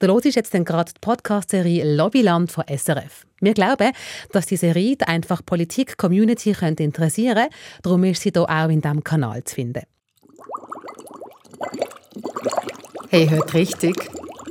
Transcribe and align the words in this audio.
Du 0.00 0.06
hörst 0.06 0.26
jetzt 0.26 0.52
gerade 0.52 0.92
die 0.92 1.00
Podcast-Serie 1.00 1.96
Lobbyland 1.96 2.52
von 2.52 2.62
SRF. 2.68 3.26
Wir 3.40 3.52
glauben, 3.52 3.90
dass 4.30 4.46
die 4.46 4.56
Serie 4.56 4.96
einfach 5.04 5.44
Politik-Community 5.44 6.54
interessieren 6.76 7.34
könnte. 7.34 7.56
Darum 7.82 8.04
ist 8.04 8.22
sie 8.22 8.30
hier 8.30 8.48
auch 8.48 8.68
in 8.68 8.80
diesem 8.80 9.02
Kanal 9.02 9.42
zu 9.42 9.56
finden. 9.56 9.82
Hey, 13.08 13.28
hört 13.28 13.52
richtig. 13.54 13.96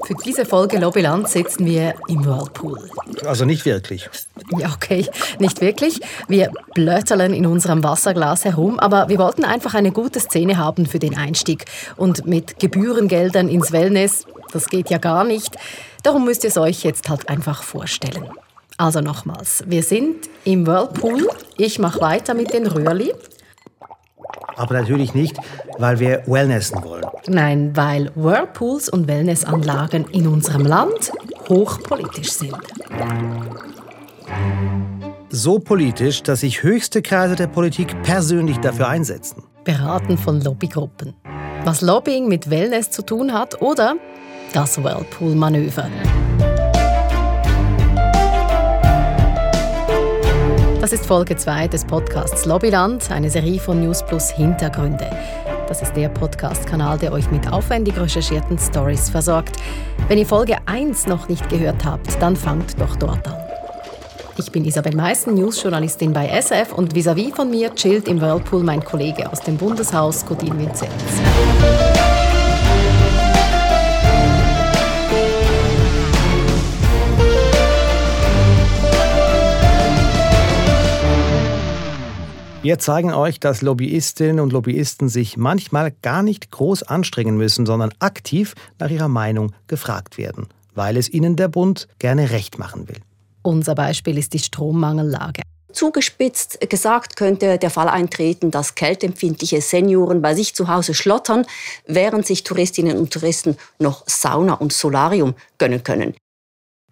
Für 0.06 0.16
diese 0.26 0.46
Folge 0.46 0.80
Lobbyland 0.80 1.30
sitzen 1.30 1.66
wir 1.66 1.94
im 2.10 2.26
Whirlpool. 2.26 2.90
Also 3.26 3.46
nicht 3.46 3.66
wirklich. 3.66 4.10
Ja, 4.58 4.74
okay, 4.74 5.08
nicht 5.40 5.62
wirklich. 5.62 6.02
Wir 6.28 6.52
blötteln 6.74 7.34
in 7.34 7.46
unserem 7.46 7.84
Wasserglas 7.84 8.44
herum, 8.44 8.80
aber 8.80 9.08
wir 9.08 9.18
wollten 9.18 9.46
einfach 9.46 9.76
eine 9.76 9.92
gute 9.92 10.20
Szene 10.20 10.58
haben 10.58 10.86
für 10.86 11.00
den 11.00 11.16
Einstieg. 11.16 11.66
Und 11.96 12.26
mit 12.26 12.60
Gebührengeldern 12.60 13.48
ins 13.48 13.72
Wellness, 13.72 14.26
das 14.58 14.68
geht 14.68 14.90
ja 14.90 14.98
gar 14.98 15.24
nicht. 15.24 15.56
Darum 16.04 16.26
müsst 16.26 16.44
ihr 16.44 16.50
es 16.50 16.58
euch 16.58 16.84
jetzt 16.84 17.10
halt 17.10 17.30
einfach 17.30 17.64
vorstellen. 17.64 18.30
Also 18.78 19.02
nochmals, 19.02 19.64
wir 19.68 19.84
sind 19.84 20.30
im 20.44 20.66
Whirlpool. 20.68 21.28
Ich 21.58 21.80
mache 21.80 22.02
weiter 22.02 22.34
mit 22.34 22.54
den 22.54 22.68
Röhrli. 22.68 23.14
Aber 24.56 24.74
natürlich 24.74 25.14
nicht, 25.14 25.38
weil 25.78 26.00
wir 26.00 26.24
Wellnessen 26.26 26.84
wollen. 26.84 27.06
Nein, 27.28 27.72
weil 27.76 28.12
Whirlpools 28.16 28.90
und 28.90 29.08
Wellnessanlagen 29.08 30.06
in 30.12 30.28
unserem 30.28 30.66
Land 30.66 31.12
hochpolitisch 31.48 32.32
sind. 32.32 32.56
So 35.30 35.60
politisch, 35.60 36.24
dass 36.24 36.40
sich 36.40 36.64
höchste 36.64 37.02
Kreise 37.02 37.36
der 37.36 37.48
Politik 37.48 38.02
persönlich 38.02 38.58
dafür 38.58 38.88
einsetzen. 38.88 39.44
Beraten 39.64 40.18
von 40.18 40.42
Lobbygruppen. 40.42 41.14
Was 41.64 41.82
Lobbying 41.82 42.28
mit 42.28 42.50
Wellness 42.50 42.90
zu 42.92 43.02
tun 43.02 43.34
hat 43.34 43.62
oder 43.62 43.98
das 44.54 44.82
Whirlpool-Manöver. 44.82 45.90
Das 50.80 50.94
ist 50.94 51.06
Folge 51.06 51.36
2 51.36 51.68
des 51.68 51.84
Podcasts 51.84 52.46
Lobbyland, 52.46 53.12
eine 53.12 53.30
Serie 53.30 53.60
von 53.60 53.82
News 53.82 54.06
Plus 54.06 54.30
Hintergründe. 54.30 55.10
Das 55.68 55.82
ist 55.82 55.96
der 55.96 56.08
Podcast-Kanal, 56.10 56.98
der 56.98 57.12
euch 57.12 57.30
mit 57.30 57.52
aufwendig 57.52 58.00
recherchierten 58.00 58.58
Stories 58.58 59.10
versorgt. 59.10 59.58
Wenn 60.08 60.18
ihr 60.18 60.26
Folge 60.26 60.56
1 60.66 61.08
noch 61.08 61.28
nicht 61.28 61.50
gehört 61.50 61.84
habt, 61.84 62.22
dann 62.22 62.36
fangt 62.36 62.80
doch 62.80 62.96
dort 62.96 63.28
an. 63.28 63.36
Ich 64.38 64.52
bin 64.52 64.64
Isabel 64.66 64.96
Meissen, 64.96 65.34
News-Journalistin 65.34 66.14
bei 66.14 66.28
SF 66.30 66.74
und 66.74 66.94
vis-à-vis 66.94 67.32
-vis 67.32 67.36
von 67.36 67.50
mir 67.50 67.74
chillt 67.76 68.08
im 68.08 68.22
Whirlpool 68.22 68.64
mein 68.64 68.84
Kollege 68.84 69.30
aus 69.30 69.42
dem 69.42 69.58
Bundeshaus, 69.58 70.26
Codin 70.26 70.58
Vinzenz. 70.58 70.94
Wir 82.64 82.80
zeigen 82.80 83.14
euch, 83.14 83.40
dass 83.40 83.62
Lobbyistinnen 83.62 84.40
und 84.40 84.52
Lobbyisten 84.52 85.10
sich 85.10 85.38
manchmal 85.38 85.92
gar 86.02 86.24
nicht 86.24 86.50
groß 86.50 86.84
anstrengen 86.84 87.38
müssen, 87.38 87.68
sondern 87.68 87.94
aktiv 88.00 88.56
nach 88.80 88.90
ihrer 88.90 89.08
Meinung 89.08 89.54
gefragt 89.68 90.18
werden, 90.18 90.48
weil 90.74 90.98
es 90.98 91.08
ihnen 91.08 91.36
der 91.36 91.50
Bund 91.50 91.88
gerne 92.00 92.32
recht 92.32 92.58
machen 92.58 92.90
will. 92.90 92.98
Unser 93.44 93.76
Beispiel 93.76 94.18
ist 94.18 94.34
die 94.34 94.40
Strommangellage. 94.40 95.44
Zugespitzt 95.72 96.60
gesagt 96.70 97.16
könnte 97.16 97.60
der 97.60 97.70
Fall 97.70 97.88
eintreten, 97.88 98.50
dass 98.50 98.74
kältempfindliche 98.74 99.62
Senioren 99.62 100.24
bei 100.24 100.34
sich 100.34 100.56
zu 100.56 100.68
Hause 100.68 100.96
schlottern, 100.96 101.46
während 101.86 102.26
sich 102.26 102.44
Touristinnen 102.44 102.98
und 102.98 103.14
Touristen 103.14 103.56
noch 103.78 104.04
Sauna 104.08 104.54
und 104.56 104.74
Solarium 104.74 105.36
gönnen 105.60 105.84
können. 105.84 106.16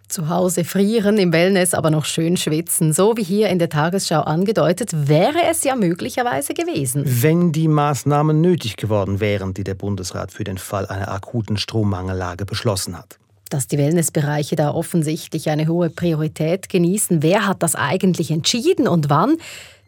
Zu 0.08 0.30
Hause 0.30 0.64
frieren, 0.64 1.18
im 1.18 1.34
Wellness 1.34 1.74
aber 1.74 1.90
noch 1.90 2.06
schön 2.06 2.38
schwitzen. 2.38 2.94
So 2.94 3.18
wie 3.18 3.24
hier 3.24 3.50
in 3.50 3.58
der 3.58 3.70
Tagesschau 3.70 4.22
angedeutet, 4.22 5.08
wäre 5.08 5.40
es 5.50 5.64
ja 5.64 5.76
möglicherweise 5.76 6.54
gewesen. 6.54 7.04
Wenn 7.06 7.52
die 7.52 7.68
Maßnahmen 7.68 8.40
nötig 8.40 8.78
geworden 8.78 9.20
wären, 9.20 9.54
die 9.54 9.64
der 9.64 9.74
Bundesrat 9.74 10.32
für 10.32 10.44
den 10.44 10.60
Fall 10.60 10.86
einer 10.86 11.12
akuten 11.12 11.58
Strommangellage 11.58 12.46
beschlossen 12.46 12.98
hat. 12.98 13.18
Dass 13.50 13.68
die 13.68 13.78
Wellnessbereiche 13.78 14.56
da 14.56 14.72
offensichtlich 14.72 15.50
eine 15.50 15.68
hohe 15.68 15.90
Priorität 15.90 16.70
genießen, 16.70 17.24
wer 17.24 17.48
hat 17.48 17.64
das 17.64 17.76
eigentlich 17.76 18.32
entschieden 18.32 18.88
und 18.88 19.10
wann, 19.10 19.38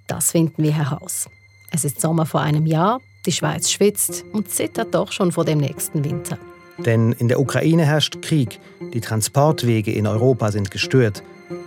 das 0.07 0.31
finden 0.31 0.63
wir 0.63 0.73
heraus. 0.73 1.27
Es 1.71 1.85
ist 1.85 2.01
Sommer 2.01 2.25
vor 2.25 2.41
einem 2.41 2.65
Jahr, 2.65 2.99
die 3.25 3.31
Schweiz 3.31 3.69
schwitzt 3.69 4.23
und 4.33 4.49
zittert 4.49 4.95
doch 4.95 5.11
schon 5.11 5.31
vor 5.31 5.45
dem 5.45 5.59
nächsten 5.59 6.03
Winter. 6.03 6.37
Denn 6.85 7.11
in 7.13 7.27
der 7.27 7.39
Ukraine 7.39 7.85
herrscht 7.85 8.21
Krieg, 8.21 8.59
die 8.93 9.01
Transportwege 9.01 9.91
in 9.91 10.07
Europa 10.07 10.51
sind 10.51 10.71
gestört. 10.71 11.23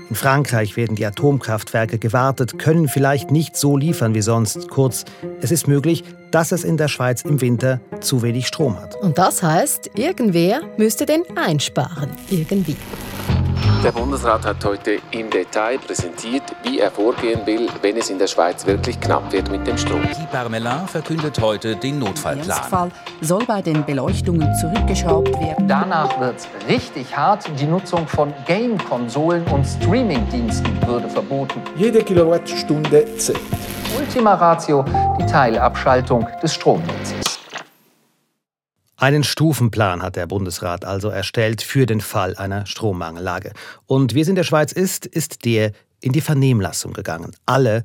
In 0.09 0.17
Frankreich 0.17 0.77
werden 0.77 0.97
die 0.97 1.07
Atomkraftwerke 1.07 1.99
gewartet, 1.99 2.59
können 2.59 2.89
vielleicht 2.89 3.31
nicht 3.31 3.57
so 3.57 3.77
liefern 3.77 4.15
wie 4.15 4.23
sonst. 4.23 4.69
Kurz, 4.69 5.05
es 5.41 5.53
ist 5.53 5.69
möglich, 5.69 6.05
dass 6.33 6.53
es 6.53 6.65
in 6.65 6.77
der 6.77 6.89
Schweiz 6.89 7.23
im 7.23 7.41
Winter 7.41 7.81
zu 8.01 8.23
wenig 8.23 8.47
Strom 8.47 8.77
hat. 8.81 8.97
Und 8.97 9.19
das 9.19 9.43
heißt, 9.43 9.91
irgendwer 9.95 10.63
müsste 10.77 11.07
den 11.07 11.23
einsparen. 11.37 12.11
Irgendwie. 12.29 12.77
Der 13.83 13.93
Bundesrat 13.93 14.45
hat 14.45 14.63
heute 14.65 14.99
im 15.11 15.31
Detail 15.31 15.79
präsentiert, 15.79 16.43
wie 16.63 16.81
er 16.81 16.91
vorgehen 16.91 17.47
will, 17.47 17.67
wenn 17.81 17.97
es 17.97 18.11
in 18.11 18.19
der 18.19 18.27
Schweiz 18.27 18.67
wirklich 18.67 19.01
knapp 19.01 19.33
wird 19.33 19.51
mit 19.51 19.67
dem 19.67 19.79
Strom. 19.79 20.03
Guy 20.03 20.27
Parmelin 20.31 20.87
verkündet 20.87 21.41
heute 21.41 21.77
den 21.77 21.99
Notfallplan. 21.99 22.47
Der 22.47 22.57
Ernstfall 22.57 22.91
soll 23.23 23.45
bei 23.47 23.63
den 23.63 23.83
Beleuchtungen 23.85 24.55
zurückgeschraubt 24.57 25.33
werden. 25.41 25.67
Danach 25.67 26.21
wird 26.21 26.37
es 26.37 26.49
richtig 26.69 27.17
hart. 27.17 27.47
Die 27.59 27.67
Nutzung 27.67 28.07
von 28.07 28.35
Game-Konsolen 28.47 29.47
und 29.47 29.65
Streaming-Diensten 29.65 30.87
würde 30.87 31.09
verboten. 31.09 31.63
Jede 31.77 32.03
Kilowattstunde 32.05 33.17
zählt. 33.17 33.41
Ultima 33.99 34.35
Ratio, 34.35 34.85
die 35.19 35.25
Teilabschaltung 35.25 36.27
des 36.43 36.55
Stromnetzes. 36.55 37.20
Einen 39.01 39.25
Stufenplan 39.25 40.03
hat 40.03 40.17
der 40.17 40.27
Bundesrat 40.27 40.85
also 40.85 41.09
erstellt 41.09 41.63
für 41.63 41.87
den 41.87 42.03
Fall 42.03 42.37
einer 42.37 42.67
Strommangellage. 42.67 43.55
Und 43.87 44.15
wie 44.15 44.21
es 44.21 44.29
in 44.29 44.35
der 44.35 44.45
Schweiz 44.45 44.73
ist, 44.73 45.07
ist 45.07 45.47
der 45.47 45.73
in 46.03 46.13
die 46.13 46.21
Vernehmlassung 46.21 46.93
gegangen. 46.93 47.35
Alle 47.47 47.85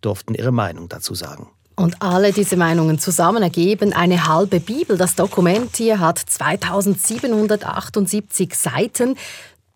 durften 0.00 0.34
ihre 0.34 0.50
Meinung 0.50 0.88
dazu 0.88 1.14
sagen. 1.14 1.48
Und 1.76 2.02
alle 2.02 2.32
diese 2.32 2.56
Meinungen 2.56 2.98
zusammen 2.98 3.44
ergeben 3.44 3.92
eine 3.92 4.26
halbe 4.26 4.58
Bibel. 4.58 4.96
Das 4.96 5.14
Dokument 5.14 5.76
hier 5.76 6.00
hat 6.00 6.18
2778 6.18 8.56
Seiten. 8.56 9.14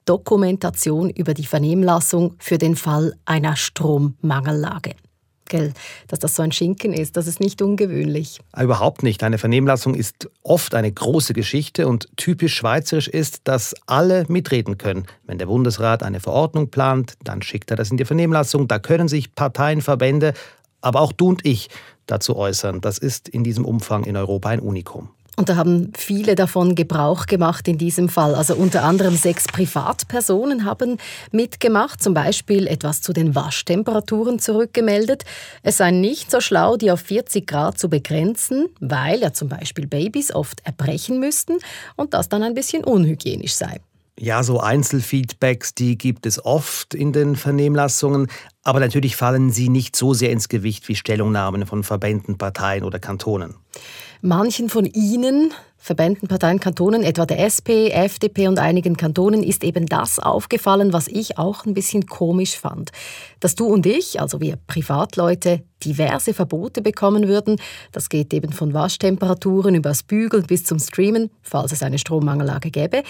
Dokumentation 0.06 1.08
über 1.08 1.34
die 1.34 1.46
Vernehmlassung 1.46 2.34
für 2.40 2.58
den 2.58 2.74
Fall 2.74 3.14
einer 3.26 3.54
Strommangellage. 3.54 4.96
Gell, 5.50 5.72
dass 6.06 6.20
das 6.20 6.36
so 6.36 6.42
ein 6.44 6.52
Schinken 6.52 6.92
ist, 6.92 7.16
das 7.16 7.26
ist 7.26 7.40
nicht 7.40 7.60
ungewöhnlich. 7.60 8.38
Überhaupt 8.56 9.02
nicht. 9.02 9.24
Eine 9.24 9.36
Vernehmlassung 9.36 9.94
ist 9.94 10.30
oft 10.44 10.76
eine 10.76 10.92
große 10.92 11.32
Geschichte 11.32 11.88
und 11.88 12.08
typisch 12.16 12.54
schweizerisch 12.54 13.08
ist, 13.08 13.40
dass 13.48 13.74
alle 13.86 14.26
mitreden 14.28 14.78
können. 14.78 15.06
Wenn 15.24 15.38
der 15.38 15.46
Bundesrat 15.46 16.04
eine 16.04 16.20
Verordnung 16.20 16.70
plant, 16.70 17.14
dann 17.24 17.42
schickt 17.42 17.72
er 17.72 17.76
das 17.76 17.90
in 17.90 17.96
die 17.96 18.04
Vernehmlassung. 18.04 18.68
Da 18.68 18.78
können 18.78 19.08
sich 19.08 19.34
Parteien, 19.34 19.82
Verbände, 19.82 20.34
aber 20.82 21.00
auch 21.00 21.12
du 21.12 21.30
und 21.30 21.44
ich 21.44 21.68
dazu 22.06 22.36
äußern. 22.36 22.80
Das 22.80 22.98
ist 22.98 23.28
in 23.28 23.42
diesem 23.42 23.64
Umfang 23.64 24.04
in 24.04 24.16
Europa 24.16 24.50
ein 24.50 24.60
Unikum. 24.60 25.10
Und 25.36 25.48
da 25.48 25.56
haben 25.56 25.92
viele 25.96 26.34
davon 26.34 26.74
Gebrauch 26.74 27.26
gemacht 27.26 27.66
in 27.68 27.78
diesem 27.78 28.08
Fall. 28.08 28.34
Also 28.34 28.54
unter 28.54 28.84
anderem 28.84 29.16
sechs 29.16 29.44
Privatpersonen 29.46 30.64
haben 30.64 30.98
mitgemacht, 31.32 32.02
zum 32.02 32.14
Beispiel 32.14 32.66
etwas 32.66 33.00
zu 33.00 33.12
den 33.12 33.34
Waschtemperaturen 33.34 34.38
zurückgemeldet. 34.38 35.24
Es 35.62 35.78
sei 35.78 35.92
nicht 35.92 36.30
so 36.30 36.40
schlau, 36.40 36.76
die 36.76 36.90
auf 36.90 37.00
40 37.00 37.46
Grad 37.46 37.78
zu 37.78 37.88
begrenzen, 37.88 38.68
weil 38.80 39.20
ja 39.20 39.32
zum 39.32 39.48
Beispiel 39.48 39.86
Babys 39.86 40.34
oft 40.34 40.60
erbrechen 40.64 41.20
müssten 41.20 41.58
und 41.96 42.12
das 42.12 42.28
dann 42.28 42.42
ein 42.42 42.54
bisschen 42.54 42.84
unhygienisch 42.84 43.54
sei. 43.54 43.80
Ja, 44.22 44.42
so 44.42 44.60
Einzelfeedbacks, 44.60 45.74
die 45.74 45.96
gibt 45.96 46.26
es 46.26 46.44
oft 46.44 46.92
in 46.92 47.14
den 47.14 47.36
Vernehmlassungen, 47.36 48.26
aber 48.62 48.78
natürlich 48.78 49.16
fallen 49.16 49.50
sie 49.50 49.70
nicht 49.70 49.96
so 49.96 50.12
sehr 50.12 50.30
ins 50.30 50.50
Gewicht 50.50 50.88
wie 50.88 50.94
Stellungnahmen 50.94 51.64
von 51.64 51.82
Verbänden, 51.84 52.36
Parteien 52.36 52.84
oder 52.84 52.98
Kantonen. 52.98 53.54
Manchen 54.22 54.68
von 54.68 54.84
ihnen, 54.84 55.54
Verbänden, 55.78 56.28
Parteien, 56.28 56.60
Kantonen, 56.60 57.02
etwa 57.02 57.24
der 57.24 57.38
SP, 57.40 57.88
FDP 57.88 58.48
und 58.48 58.58
einigen 58.58 58.98
Kantonen, 58.98 59.42
ist 59.42 59.64
eben 59.64 59.86
das 59.86 60.18
aufgefallen, 60.18 60.92
was 60.92 61.08
ich 61.08 61.38
auch 61.38 61.64
ein 61.64 61.72
bisschen 61.72 62.04
komisch 62.04 62.58
fand. 62.58 62.92
Dass 63.40 63.54
du 63.54 63.64
und 63.64 63.86
ich, 63.86 64.20
also 64.20 64.42
wir 64.42 64.58
Privatleute, 64.66 65.62
diverse 65.82 66.34
Verbote 66.34 66.82
bekommen 66.82 67.28
würden, 67.28 67.56
das 67.92 68.10
geht 68.10 68.34
eben 68.34 68.52
von 68.52 68.74
Waschtemperaturen 68.74 69.74
übers 69.74 70.02
Bügeln 70.02 70.44
bis 70.46 70.64
zum 70.64 70.78
Streamen, 70.78 71.30
falls 71.40 71.72
es 71.72 71.82
eine 71.82 71.98
Strommangellage 71.98 72.70
gäbe, 72.70 73.02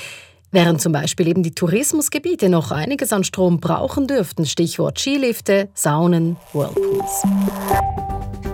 Während 0.52 0.81
zum 0.81 0.93
Beispiel 0.93 1.29
eben 1.29 1.44
die 1.44 1.52
Tourismusgebiete 1.52 2.49
noch 2.49 2.73
einiges 2.73 3.12
an 3.12 3.23
Strom 3.23 3.61
brauchen 3.61 4.08
dürften, 4.08 4.47
Stichwort 4.47 4.99
Skilifte, 4.99 5.69
Saunen, 5.75 6.37
Whirlpools. 6.52 7.23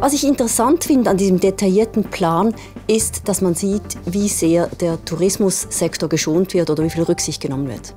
Was 0.01 0.13
ich 0.13 0.25
interessant 0.25 0.85
finde 0.85 1.09
an 1.09 1.17
diesem 1.17 1.41
detaillierten 1.41 2.05
Plan, 2.05 2.55
ist, 2.87 3.29
dass 3.29 3.41
man 3.41 3.55
sieht, 3.55 3.97
wie 4.05 4.29
sehr 4.29 4.67
der 4.67 5.03
Tourismussektor 5.07 6.11
geschont 6.11 6.53
wird 6.53 6.69
oder 6.69 6.85
wie 6.85 6.91
viel 6.91 7.05
Rücksicht 7.05 7.41
genommen 7.41 7.69
wird. 7.69 7.95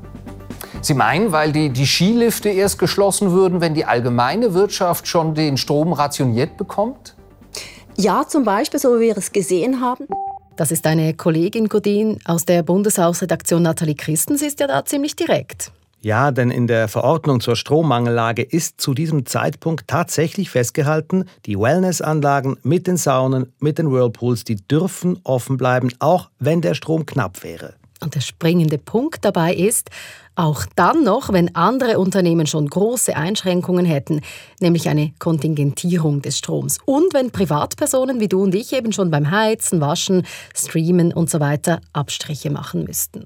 Sie 0.82 0.94
meinen, 0.94 1.34
weil 1.34 1.52
die, 1.52 1.70
die 1.70 1.86
Skilifte 1.86 2.48
erst 2.48 2.80
geschlossen 2.80 3.32
würden, 3.32 3.60
wenn 3.60 3.74
die 3.74 3.84
allgemeine 3.84 4.54
Wirtschaft 4.54 5.08
schon 5.10 5.36
den 5.36 5.58
Strom 5.58 5.92
rationiert 5.92 6.56
bekommt? 6.56 7.16
Ja, 7.98 8.26
zum 8.26 8.46
Beispiel, 8.46 8.80
so 8.80 8.96
wie 8.96 9.08
wir 9.08 9.18
es 9.18 9.34
gesehen 9.34 9.82
haben. 9.82 10.08
Das 10.60 10.72
ist 10.72 10.86
eine 10.86 11.14
Kollegin 11.14 11.70
Godin 11.70 12.20
aus 12.26 12.44
der 12.44 12.64
Bundeshausredaktion 12.64 13.62
Nathalie 13.62 13.96
Christens, 13.96 14.42
ist 14.42 14.60
ja 14.60 14.68
da 14.68 14.84
ziemlich 14.84 15.16
direkt. 15.16 15.72
Ja, 16.02 16.32
denn 16.32 16.52
in 16.52 16.68
der 16.68 16.90
Verordnung 16.90 17.40
zur 17.40 17.56
Strommangellage 17.56 18.42
ist 18.42 18.82
zu 18.82 18.94
diesem 18.94 19.26
Zeitpunkt 19.26 19.88
tatsächlich 19.88 20.50
festgehalten, 20.50 21.24
die 21.46 21.58
Wellnessanlagen 21.58 22.58
mit 22.62 22.88
den 22.88 22.98
Saunen, 22.98 23.54
mit 23.60 23.78
den 23.78 23.90
Whirlpools, 23.90 24.44
die 24.44 24.58
dürfen 24.58 25.18
offen 25.24 25.56
bleiben, 25.56 25.94
auch 26.00 26.30
wenn 26.40 26.60
der 26.60 26.74
Strom 26.74 27.06
knapp 27.06 27.42
wäre. 27.42 27.76
Und 28.02 28.16
der 28.16 28.22
springende 28.22 28.78
Punkt 28.78 29.24
dabei 29.24 29.54
ist, 29.54 29.90
auch 30.40 30.66
dann 30.76 31.04
noch, 31.04 31.34
wenn 31.34 31.54
andere 31.56 32.00
Unternehmen 32.00 32.48
schon 32.48 32.68
große 32.68 33.16
Einschränkungen 33.16 33.86
hätten, 33.86 34.22
nämlich 34.62 34.88
eine 34.88 35.12
Kontingentierung 35.20 36.22
des 36.22 36.38
Stroms. 36.38 36.78
Und 36.86 37.14
wenn 37.14 37.32
Privatpersonen 37.32 38.22
wie 38.22 38.30
du 38.30 38.44
und 38.44 38.56
ich 38.56 38.72
eben 38.74 38.94
schon 38.94 39.12
beim 39.12 39.30
Heizen, 39.32 39.82
Waschen, 39.82 40.26
Streamen 40.56 41.14
und 41.14 41.30
so 41.30 41.42
weiter 41.42 41.82
Abstriche 41.92 42.50
machen 42.50 42.86
müssten. 42.86 43.26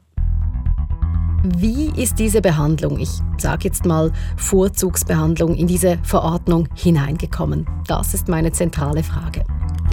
Wie 1.58 1.92
ist 2.02 2.20
diese 2.20 2.42
Behandlung, 2.42 3.00
ich 3.00 3.10
sage 3.38 3.66
jetzt 3.66 3.86
mal 3.86 4.12
Vorzugsbehandlung, 4.38 5.56
in 5.56 5.68
diese 5.68 6.00
Verordnung 6.04 6.68
hineingekommen? 6.74 7.68
Das 7.86 8.14
ist 8.14 8.28
meine 8.28 8.54
zentrale 8.54 9.04
Frage. 9.04 9.44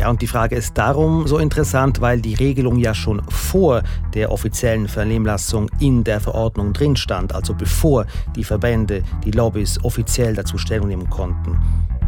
Ja, 0.00 0.08
und 0.08 0.23
die 0.23 0.26
Frage 0.26 0.56
ist 0.56 0.79
darum 0.79 1.26
so 1.26 1.37
interessant, 1.37 2.00
weil 2.00 2.23
die 2.23 2.32
Regelung 2.32 2.79
ja 2.79 2.94
schon 2.94 3.20
vor 3.29 3.82
der 4.14 4.32
offiziellen 4.32 4.88
Vernehmlassung 4.88 5.70
in 5.79 6.05
der 6.05 6.20
Verordnung 6.20 6.73
drin 6.73 6.97
stand, 6.97 7.35
also 7.35 7.52
bevor 7.52 8.06
die 8.35 8.43
Verbände, 8.43 9.02
die 9.26 9.31
Lobbys 9.31 9.79
offiziell 9.85 10.35
dazu 10.35 10.56
Stellung 10.56 10.88
nehmen 10.88 11.11
konnten. 11.11 11.58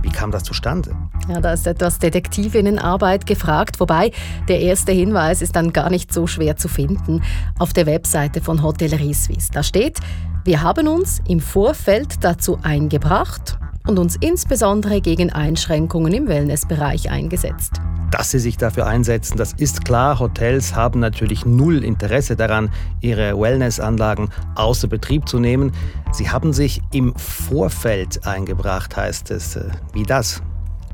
Wie 0.01 0.09
kam 0.09 0.31
das 0.31 0.43
zustande? 0.43 0.97
Ja, 1.29 1.43
da 1.43 1.53
ist 1.53 1.67
etwas 1.67 1.99
Detektivinnenarbeit 1.99 3.27
gefragt, 3.27 3.79
wobei 3.79 4.11
der 4.49 4.61
erste 4.61 4.93
Hinweis 4.93 5.43
ist 5.43 5.55
dann 5.55 5.75
gar 5.75 5.91
nicht 5.91 6.15
so 6.15 6.27
schwer 6.27 6.57
zu 6.57 6.69
finden 6.69 7.23
auf 7.59 7.75
der 7.75 7.85
Webseite 7.85 8.41
von 8.41 8.63
Hotellerie 8.63 9.13
Suisse. 9.13 9.51
Da 9.53 9.63
steht, 9.63 9.99
wir 10.45 10.63
haben 10.63 10.89
uns 10.89 11.21
im 11.29 11.41
Vorfeld 11.41 12.25
dazu 12.25 12.59
eingebracht, 12.63 13.59
und 13.87 13.99
uns 13.99 14.17
insbesondere 14.17 15.01
gegen 15.01 15.33
Einschränkungen 15.33 16.13
im 16.13 16.29
Wellnessbereich 16.29 17.11
eingesetzt. 17.11 17.81
Dass 18.11 18.31
sie 18.31 18.39
sich 18.39 18.59
dafür 18.59 18.87
einsetzen, 18.87 19.39
das 19.39 19.55
ist 19.55 19.87
klar. 19.87 20.19
Hotels 20.19 20.75
haben 20.75 21.01
natürlich 21.01 21.47
null 21.47 21.83
Interesse 21.83 22.37
daran, 22.37 22.71
ihre 23.01 23.41
Wellnessanlagen 23.41 24.29
außer 24.55 24.87
Betrieb 24.87 25.27
zu 25.27 25.39
nehmen. 25.39 25.73
Sie 26.13 26.29
haben 26.29 26.53
sich 26.53 26.83
im 26.93 27.15
Vorfeld 27.17 28.27
eingebracht, 28.27 28.97
heißt 28.97 29.31
es. 29.31 29.59
Wie 29.95 30.03
das? 30.03 30.43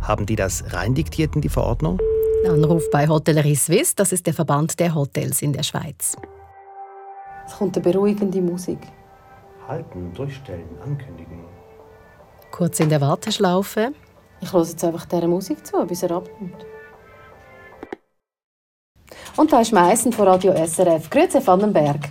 Haben 0.00 0.26
die 0.26 0.36
das 0.36 0.72
reindiktiert 0.72 1.34
in 1.34 1.40
die 1.40 1.48
Verordnung? 1.48 1.98
Anruf 2.46 2.88
bei 2.92 3.08
Hotellerie 3.08 3.56
Suisse, 3.56 3.94
das 3.96 4.12
ist 4.12 4.24
der 4.26 4.32
Verband 4.32 4.78
der 4.78 4.94
Hotels 4.94 5.42
in 5.42 5.52
der 5.52 5.64
Schweiz. 5.64 6.16
Es 7.44 7.56
kommt 7.56 7.76
eine 7.76 7.82
beruhigende 7.82 8.40
Musik. 8.40 8.78
Halten, 9.66 10.12
durchstellen, 10.14 10.68
ankündigen. 10.84 11.57
Kurz 12.50 12.80
in 12.80 12.88
der 12.88 13.00
Warteschlaufe. 13.00 13.92
Ich 14.40 14.52
höre 14.52 14.64
jetzt 14.64 14.82
einfach 14.84 15.06
dieser 15.06 15.28
Musik 15.28 15.66
zu, 15.66 15.84
bis 15.86 16.02
er 16.02 16.12
abnimmt. 16.12 16.64
Und 19.36 19.52
da 19.52 19.60
ist 19.60 19.72
Meissen 19.72 20.12
von 20.12 20.26
Radio 20.26 20.52
SRF. 20.52 21.10
Grüezi 21.10 21.46
Vandenberg. 21.46 22.08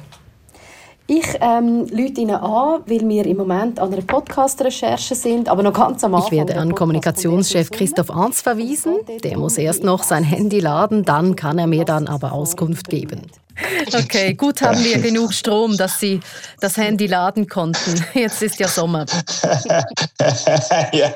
Ich 1.09 1.37
ähm, 1.39 1.85
lüte 1.85 2.19
Ihnen 2.19 2.35
an, 2.35 2.81
weil 2.85 3.07
wir 3.07 3.25
im 3.25 3.37
Moment 3.37 3.79
an 3.79 3.93
einer 3.93 4.01
Podcast-Recherche 4.01 5.15
sind, 5.15 5.47
aber 5.47 5.63
noch 5.63 5.71
ganz 5.71 6.03
am 6.03 6.15
Anfang. 6.15 6.33
Ich 6.33 6.37
werde 6.37 6.59
an 6.59 6.75
Kommunikationschef 6.75 7.71
Christoph 7.71 8.09
Arns 8.09 8.41
verwiesen. 8.41 8.97
Der 9.23 9.37
muss 9.37 9.57
erst 9.57 9.85
noch 9.85 10.03
sein 10.03 10.25
Handy 10.25 10.59
laden, 10.59 11.05
dann 11.05 11.37
kann 11.37 11.59
er 11.59 11.67
mir 11.67 11.85
dann 11.85 12.07
aber 12.07 12.33
Auskunft 12.33 12.89
geben. 12.89 13.21
Okay, 13.93 14.33
gut 14.33 14.61
haben 14.61 14.83
wir 14.83 14.99
genug 14.99 15.33
Strom, 15.33 15.77
dass 15.77 15.99
Sie 15.99 16.19
das 16.59 16.77
Handy 16.77 17.07
laden 17.07 17.47
konnten. 17.47 18.03
Jetzt 18.13 18.41
ist 18.41 18.59
ja 18.59 18.67
Sommer. 18.67 19.05
ja, 20.93 21.13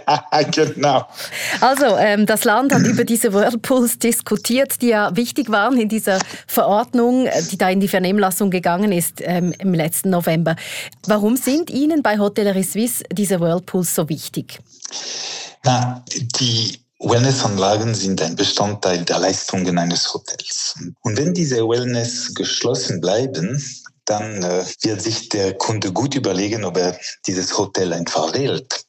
genau. 0.52 1.08
Also, 1.60 1.98
ähm, 1.98 2.26
das 2.26 2.44
Land 2.44 2.74
hat 2.74 2.82
über 2.82 3.04
diese 3.04 3.34
Whirlpools 3.34 4.00
diskutiert, 4.00 4.82
die 4.82 4.88
ja 4.88 5.16
wichtig 5.16 5.52
waren 5.52 5.80
in 5.80 5.90
dieser 5.90 6.20
Verordnung, 6.48 7.28
die 7.52 7.58
da 7.58 7.70
in 7.70 7.80
die 7.80 7.88
Vernehmlassung 7.88 8.50
gegangen 8.50 8.92
ist 8.92 9.22
ähm, 9.22 9.54
im 9.60 9.74
letzten 9.74 10.10
November. 10.10 10.56
Warum 11.08 11.36
sind 11.38 11.70
Ihnen 11.70 12.02
bei 12.02 12.18
Hotellerie 12.18 12.64
Suisse 12.64 13.04
diese 13.12 13.40
Whirlpools 13.40 13.96
so 13.96 14.10
wichtig? 14.10 14.60
Na, 15.64 16.04
die 16.40 16.81
Wellnessanlagen 17.04 17.96
sind 17.96 18.22
ein 18.22 18.36
Bestandteil 18.36 19.04
der 19.04 19.20
Leistungen 19.20 19.78
eines 19.78 20.14
Hotels. 20.14 20.76
Und 21.02 21.18
wenn 21.18 21.34
diese 21.34 21.68
Wellness 21.68 22.34
geschlossen 22.36 23.02
bleiben, 23.02 23.62
dann 24.06 24.44
äh, 24.44 24.66
wird 24.82 25.02
sich 25.02 25.30
der 25.30 25.58
Kunde 25.58 25.92
gut 25.92 26.16
überlegen, 26.16 26.64
ob 26.64 26.78
er 26.78 26.98
dieses 27.26 27.58
Hotel 27.58 27.94
einfach 27.94 28.34
wählt. 28.34 28.86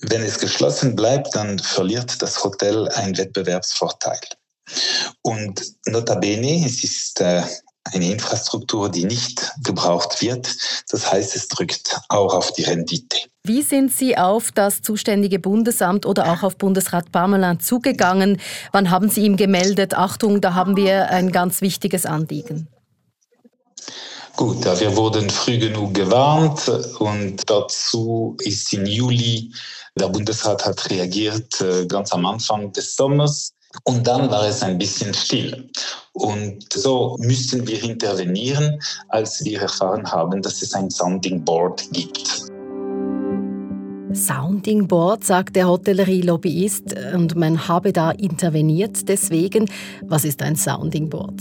Wenn 0.00 0.22
es 0.22 0.38
geschlossen 0.38 0.94
bleibt, 0.94 1.34
dann 1.34 1.58
verliert 1.58 2.20
das 2.20 2.44
Hotel 2.44 2.88
einen 2.88 3.16
Wettbewerbsvorteil. 3.16 4.20
Und 5.22 5.62
notabene, 5.86 6.66
es 6.66 6.84
ist 6.84 7.20
äh, 7.20 7.42
eine 7.92 8.10
Infrastruktur, 8.12 8.88
die 8.88 9.04
nicht 9.04 9.52
gebraucht 9.62 10.22
wird. 10.22 10.48
Das 10.90 11.10
heißt, 11.12 11.36
es 11.36 11.48
drückt 11.48 11.98
auch 12.08 12.34
auf 12.34 12.52
die 12.52 12.62
Rendite. 12.62 13.18
Wie 13.44 13.62
sind 13.62 13.92
Sie 13.92 14.16
auf 14.16 14.52
das 14.52 14.80
zuständige 14.80 15.38
Bundesamt 15.38 16.06
oder 16.06 16.32
auch 16.32 16.42
auf 16.42 16.56
Bundesrat 16.56 17.12
Parmelan 17.12 17.60
zugegangen? 17.60 18.40
Wann 18.72 18.90
haben 18.90 19.10
Sie 19.10 19.24
ihm 19.24 19.36
gemeldet, 19.36 19.94
Achtung, 19.94 20.40
da 20.40 20.54
haben 20.54 20.76
wir 20.76 21.10
ein 21.10 21.30
ganz 21.30 21.60
wichtiges 21.60 22.06
Anliegen? 22.06 22.68
Gut, 24.36 24.64
wir 24.64 24.96
wurden 24.96 25.30
früh 25.30 25.58
genug 25.58 25.94
gewarnt 25.94 26.68
und 26.98 27.42
dazu 27.48 28.36
ist 28.40 28.72
im 28.72 28.86
Juli 28.86 29.52
der 29.96 30.08
Bundesrat 30.08 30.64
hat 30.64 30.90
reagiert 30.90 31.60
äh, 31.60 31.86
ganz 31.86 32.12
am 32.12 32.26
Anfang 32.26 32.72
des 32.72 32.96
Sommers 32.96 33.52
und 33.82 34.06
dann 34.06 34.30
war 34.30 34.46
es 34.46 34.62
ein 34.62 34.78
bisschen 34.78 35.12
still. 35.12 35.68
Und 36.12 36.72
so 36.72 37.16
müssten 37.18 37.66
wir 37.66 37.82
intervenieren, 37.82 38.80
als 39.08 39.44
wir 39.44 39.62
erfahren 39.62 40.10
haben, 40.10 40.40
dass 40.40 40.62
es 40.62 40.72
ein 40.74 40.90
Sounding 40.90 41.44
Board 41.44 41.84
gibt. 41.92 42.46
Sounding 44.12 44.86
Board, 44.86 45.24
sagt 45.24 45.56
der 45.56 45.66
Hotellerie-Lobbyist, 45.66 46.94
und 47.14 47.34
man 47.34 47.66
habe 47.66 47.92
da 47.92 48.12
interveniert. 48.12 49.08
Deswegen, 49.08 49.68
was 50.02 50.24
ist 50.24 50.40
ein 50.40 50.54
Sounding 50.54 51.08
Board? 51.08 51.34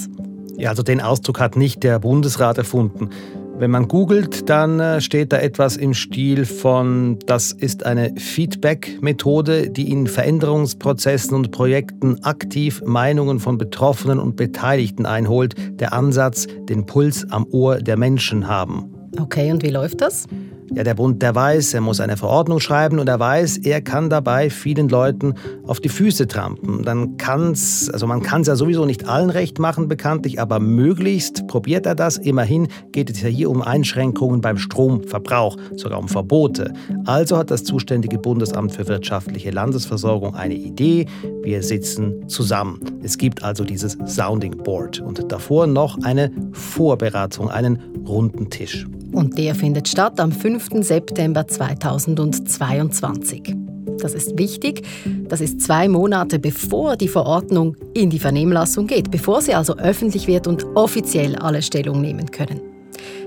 Ja, 0.57 0.69
also 0.69 0.81
den 0.81 1.01
Ausdruck 1.01 1.39
hat 1.39 1.55
nicht 1.55 1.83
der 1.83 1.99
Bundesrat 1.99 2.57
erfunden. 2.57 3.09
Wenn 3.55 3.69
man 3.69 3.87
googelt, 3.87 4.49
dann 4.49 4.79
äh, 4.79 4.99
steht 4.99 5.31
da 5.31 5.37
etwas 5.37 5.77
im 5.77 5.93
Stil 5.93 6.45
von, 6.45 7.19
das 7.27 7.51
ist 7.51 7.85
eine 7.85 8.11
Feedback-Methode, 8.17 9.69
die 9.69 9.91
in 9.91 10.07
Veränderungsprozessen 10.07 11.35
und 11.35 11.51
Projekten 11.51 12.23
aktiv 12.23 12.81
Meinungen 12.83 13.39
von 13.39 13.59
Betroffenen 13.59 14.19
und 14.19 14.35
Beteiligten 14.35 15.05
einholt. 15.05 15.53
Der 15.79 15.93
Ansatz, 15.93 16.47
den 16.67 16.87
Puls 16.87 17.29
am 17.29 17.45
Ohr 17.51 17.77
der 17.77 17.95
Menschen 17.95 18.47
haben. 18.47 18.91
Okay, 19.19 19.51
und 19.51 19.61
wie 19.61 19.69
läuft 19.69 20.01
das? 20.01 20.25
Ja, 20.75 20.83
der 20.83 20.95
Bund, 20.95 21.21
der 21.21 21.35
weiß, 21.35 21.75
er 21.75 21.81
muss 21.81 21.99
eine 21.99 22.17
Verordnung 22.17 22.59
schreiben 22.59 22.97
und 22.97 23.07
er 23.07 23.19
weiß, 23.19 23.59
er 23.59 23.81
kann 23.81 24.09
dabei 24.09 24.49
vielen 24.49 24.89
Leuten 24.89 25.35
auf 25.67 25.79
die 25.79 25.89
Füße 25.89 26.27
trampen. 26.27 26.81
Dann 26.81 27.17
kann's, 27.17 27.91
also 27.91 28.07
man 28.07 28.23
kann 28.23 28.41
es 28.41 28.47
ja 28.47 28.55
sowieso 28.55 28.83
nicht 28.85 29.07
allen 29.07 29.29
recht 29.29 29.59
machen, 29.59 29.87
bekanntlich, 29.87 30.41
aber 30.41 30.59
möglichst 30.59 31.45
probiert 31.45 31.85
er 31.85 31.93
das. 31.93 32.17
Immerhin 32.17 32.69
geht 32.91 33.11
es 33.11 33.21
ja 33.21 33.29
hier 33.29 33.51
um 33.51 33.61
Einschränkungen 33.61 34.41
beim 34.41 34.57
Stromverbrauch, 34.57 35.57
sogar 35.75 35.99
um 35.99 36.07
Verbote. 36.07 36.73
Also 37.05 37.37
hat 37.37 37.51
das 37.51 37.63
zuständige 37.63 38.17
Bundesamt 38.17 38.71
für 38.71 38.87
wirtschaftliche 38.87 39.51
Landesversorgung 39.51 40.33
eine 40.33 40.55
Idee. 40.55 41.05
Wir 41.43 41.61
sitzen 41.61 42.27
zusammen. 42.27 42.79
Es 43.03 43.19
gibt 43.19 43.43
also 43.43 43.63
dieses 43.63 43.95
Sounding 44.07 44.57
Board 44.57 45.01
und 45.01 45.31
davor 45.31 45.67
noch 45.67 46.01
eine 46.01 46.31
Vorberatung, 46.51 47.51
einen 47.51 47.79
runden 48.07 48.49
Tisch. 48.49 48.87
Und 49.13 49.37
der 49.37 49.53
findet 49.53 49.87
statt 49.87 50.19
am 50.19 50.31
5. 50.31 50.62
September 50.83 51.47
2022. 51.47 53.55
Das 53.99 54.13
ist 54.13 54.37
wichtig. 54.37 54.85
Das 55.27 55.41
ist 55.41 55.61
zwei 55.61 55.87
Monate 55.87 56.39
bevor 56.39 56.95
die 56.95 57.07
Verordnung 57.07 57.75
in 57.93 58.09
die 58.09 58.19
Vernehmlassung 58.19 58.87
geht, 58.87 59.11
bevor 59.11 59.41
sie 59.41 59.53
also 59.53 59.77
öffentlich 59.77 60.27
wird 60.27 60.47
und 60.47 60.65
offiziell 60.75 61.35
alle 61.35 61.61
Stellung 61.61 62.01
nehmen 62.01 62.31
können. 62.31 62.61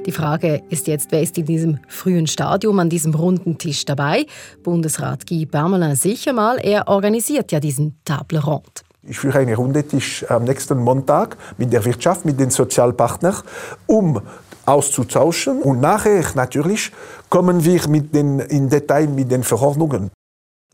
Die 0.07 0.13
Frage 0.13 0.63
ist 0.71 0.87
jetzt, 0.87 1.11
wer 1.11 1.23
ist 1.23 1.37
in 1.37 1.47
diesem 1.47 1.79
frühen 1.89 2.27
Stadium 2.27 2.79
an 2.79 2.89
diesem 2.89 3.15
runden 3.15 3.59
Tisch 3.59 3.85
dabei? 3.85 4.27
Bundesrat 4.63 5.27
Guy 5.27 5.47
Parmelin 5.47 5.97
sicher 5.97 6.33
mal, 6.33 6.59
er 6.59 6.89
organisiert 6.89 7.53
ja 7.53 7.61
diesen 7.61 7.99
Table 8.05 8.41
Ronde. 8.41 8.87
Ich 9.09 9.19
führe 9.19 9.39
einen 9.39 9.55
Rundetisch 9.55 10.25
am 10.29 10.45
nächsten 10.45 10.79
Montag 10.79 11.37
mit 11.59 11.73
der 11.73 11.85
Wirtschaft, 11.85 12.25
mit 12.25 12.41
den 12.41 12.51
Sozialpartnern, 12.51 13.37
um 13.87 14.21
auszutauschen. 14.67 15.63
Und 15.63 15.81
nachher 15.81 16.25
natürlich 16.35 16.93
kommen 17.31 17.65
wir 17.65 17.89
mit 17.89 18.15
den, 18.15 18.41
in 18.41 18.69
Detail 18.69 19.09
mit 19.09 19.31
den 19.31 19.43
Verordnungen. 19.43 20.11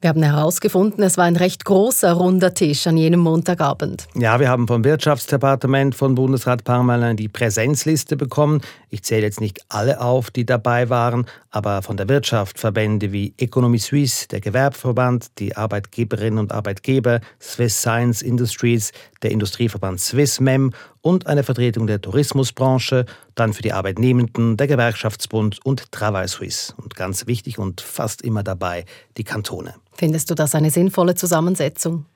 Wir 0.02 0.08
haben 0.08 0.22
herausgefunden, 0.24 1.04
es 1.04 1.16
war 1.16 1.26
ein 1.26 1.36
recht 1.36 1.64
großer 1.64 2.14
runder 2.14 2.54
Tisch 2.54 2.88
an 2.88 2.96
jenem 2.96 3.20
Montagabend. 3.20 4.08
Ja, 4.16 4.40
wir 4.40 4.48
haben 4.48 4.66
vom 4.66 4.82
Wirtschaftsdepartement 4.82 5.94
von 5.94 6.16
Bundesrat 6.16 6.64
Parmelin 6.64 7.16
die 7.16 7.28
Präsenzliste 7.28 8.16
bekommen. 8.16 8.62
Ich 8.90 9.04
zähle 9.04 9.22
jetzt 9.22 9.40
nicht 9.40 9.64
alle 9.68 10.00
auf, 10.00 10.32
die 10.32 10.44
dabei 10.44 10.90
waren, 10.90 11.26
aber 11.52 11.82
von 11.82 11.96
der 11.96 12.08
Wirtschaft 12.08 12.58
Verbände 12.58 13.12
wie 13.12 13.34
Economie 13.36 13.78
Suisse, 13.78 14.26
der 14.26 14.40
Gewerbeverband, 14.40 15.38
die 15.38 15.56
Arbeitgeberinnen 15.56 16.38
und 16.38 16.50
Arbeitgeber, 16.50 17.20
Swiss 17.40 17.78
Science 17.78 18.22
Industries, 18.22 18.90
der 19.22 19.30
Industrieverband 19.30 20.00
SwissMem 20.00 20.72
und 21.02 21.26
eine 21.26 21.44
Vertretung 21.44 21.86
der 21.86 22.00
Tourismusbranche, 22.00 23.04
dann 23.34 23.52
für 23.52 23.62
die 23.62 23.72
Arbeitnehmenden 23.72 24.56
der 24.56 24.66
Gewerkschaftsbund 24.66 25.64
und 25.64 25.92
Travail 25.92 26.26
Suisse. 26.26 26.74
Und 26.76 26.96
ganz 26.96 27.26
wichtig 27.26 27.58
und 27.58 27.80
fast 27.80 28.22
immer 28.22 28.42
dabei 28.42 28.86
die 29.16 29.24
Kantone. 29.24 29.74
Findest 29.92 30.30
du 30.30 30.34
das 30.34 30.54
eine 30.54 30.70
sinnvolle 30.70 31.14
Zusammensetzung? 31.14 32.06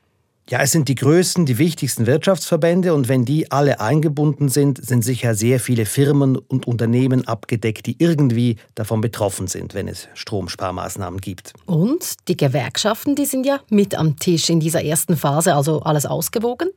Ja, 0.48 0.60
es 0.60 0.70
sind 0.70 0.86
die 0.86 0.94
größten, 0.94 1.44
die 1.44 1.58
wichtigsten 1.58 2.06
Wirtschaftsverbände 2.06 2.94
und 2.94 3.08
wenn 3.08 3.24
die 3.24 3.50
alle 3.50 3.80
eingebunden 3.80 4.48
sind, 4.48 4.84
sind 4.84 5.02
sicher 5.02 5.34
sehr 5.34 5.58
viele 5.58 5.86
Firmen 5.86 6.36
und 6.36 6.68
Unternehmen 6.68 7.26
abgedeckt, 7.26 7.86
die 7.86 7.96
irgendwie 7.98 8.54
davon 8.76 9.00
betroffen 9.00 9.48
sind, 9.48 9.74
wenn 9.74 9.88
es 9.88 10.06
Stromsparmaßnahmen 10.14 11.20
gibt. 11.20 11.52
Und 11.66 12.28
die 12.28 12.36
Gewerkschaften, 12.36 13.16
die 13.16 13.26
sind 13.26 13.44
ja 13.44 13.58
mit 13.70 13.96
am 13.96 14.20
Tisch 14.20 14.48
in 14.48 14.60
dieser 14.60 14.84
ersten 14.84 15.16
Phase, 15.16 15.52
also 15.52 15.80
alles 15.80 16.06
ausgewogen? 16.06 16.68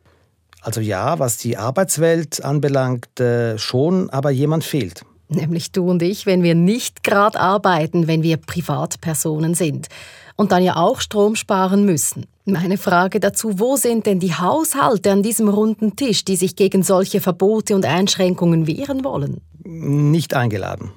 Also 0.62 0.82
ja, 0.82 1.20
was 1.20 1.38
die 1.38 1.56
Arbeitswelt 1.56 2.44
anbelangt, 2.44 3.20
äh, 3.20 3.60
schon, 3.60 4.10
aber 4.10 4.32
jemand 4.32 4.64
fehlt. 4.64 5.06
Nämlich 5.28 5.72
du 5.72 5.88
und 5.88 6.02
ich, 6.02 6.26
wenn 6.26 6.42
wir 6.42 6.56
nicht 6.56 7.04
gerade 7.04 7.40
arbeiten, 7.40 8.08
wenn 8.08 8.24
wir 8.24 8.38
Privatpersonen 8.38 9.54
sind. 9.54 9.90
Und 10.40 10.54
dann 10.54 10.64
ja 10.64 10.78
auch 10.78 11.02
Strom 11.02 11.36
sparen 11.36 11.84
müssen. 11.84 12.26
Meine 12.46 12.78
Frage 12.78 13.20
dazu, 13.20 13.60
wo 13.60 13.76
sind 13.76 14.06
denn 14.06 14.22
die 14.22 14.34
Haushalte 14.34 15.12
an 15.12 15.22
diesem 15.22 15.50
runden 15.50 15.98
Tisch, 15.98 16.24
die 16.24 16.38
sich 16.38 16.56
gegen 16.56 16.82
solche 16.82 17.20
Verbote 17.20 17.76
und 17.76 17.86
Einschränkungen 17.86 18.66
wehren 18.66 19.04
wollen? 19.04 19.42
Nicht 19.66 20.34
eingeladen. 20.34 20.92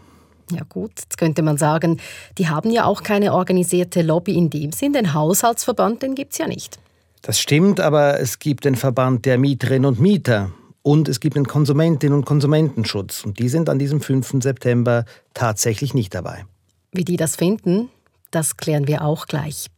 Ja 0.52 0.62
gut, 0.68 0.92
jetzt 1.00 1.18
könnte 1.18 1.42
man 1.42 1.58
sagen, 1.58 1.98
die 2.38 2.48
haben 2.48 2.70
ja 2.70 2.84
auch 2.84 3.02
keine 3.02 3.34
organisierte 3.34 4.02
Lobby 4.02 4.36
in 4.36 4.48
dem 4.48 4.70
Sinn, 4.70 4.92
den 4.92 5.12
Haushaltsverband, 5.12 6.04
den 6.04 6.14
gibt 6.14 6.34
es 6.34 6.38
ja 6.38 6.46
nicht. 6.46 6.78
Das 7.22 7.40
stimmt, 7.40 7.80
aber 7.80 8.20
es 8.20 8.38
gibt 8.38 8.64
den 8.64 8.76
Verband 8.76 9.26
der 9.26 9.38
Mieterinnen 9.38 9.86
und 9.86 9.98
Mieter 9.98 10.52
und 10.82 11.08
es 11.08 11.18
gibt 11.18 11.34
den 11.34 11.48
Konsumentinnen 11.48 12.16
und 12.16 12.26
Konsumentenschutz 12.26 13.24
und 13.24 13.40
die 13.40 13.48
sind 13.48 13.68
an 13.68 13.80
diesem 13.80 14.00
5. 14.00 14.34
September 14.40 15.04
tatsächlich 15.34 15.94
nicht 15.94 16.14
dabei. 16.14 16.44
Wie 16.92 17.04
die 17.04 17.16
das 17.16 17.34
finden, 17.34 17.88
das 18.32 18.56
klären 18.56 18.88
wir 18.88 19.02
auch 19.02 19.26
gleich. 19.26 19.68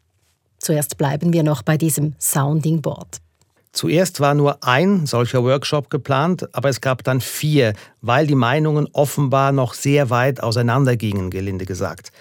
Zuerst 0.59 0.97
bleiben 0.97 1.33
wir 1.33 1.43
noch 1.43 1.63
bei 1.63 1.77
diesem 1.77 2.15
Sounding 2.19 2.81
Board. 2.81 3.19
Zuerst 3.73 4.21
war 4.21 4.35
nur 4.35 4.63
ein 4.63 5.05
solcher 5.05 5.43
Workshop 5.43 5.91
geplant, 5.91 6.49
aber 6.55 6.69
es 6.69 6.81
gab 6.81 7.03
dann 7.03 7.21
vier, 7.21 7.75
weil 8.01 8.27
die 8.27 8.37
Meinungen 8.37 8.89
offenbar 8.93 9.51
noch 9.51 9.75
sehr 9.75 10.11
weit 10.11 10.41
auseinandergingen, 10.41 11.31
gelinde 11.31 11.67
gesagt. 11.67 12.13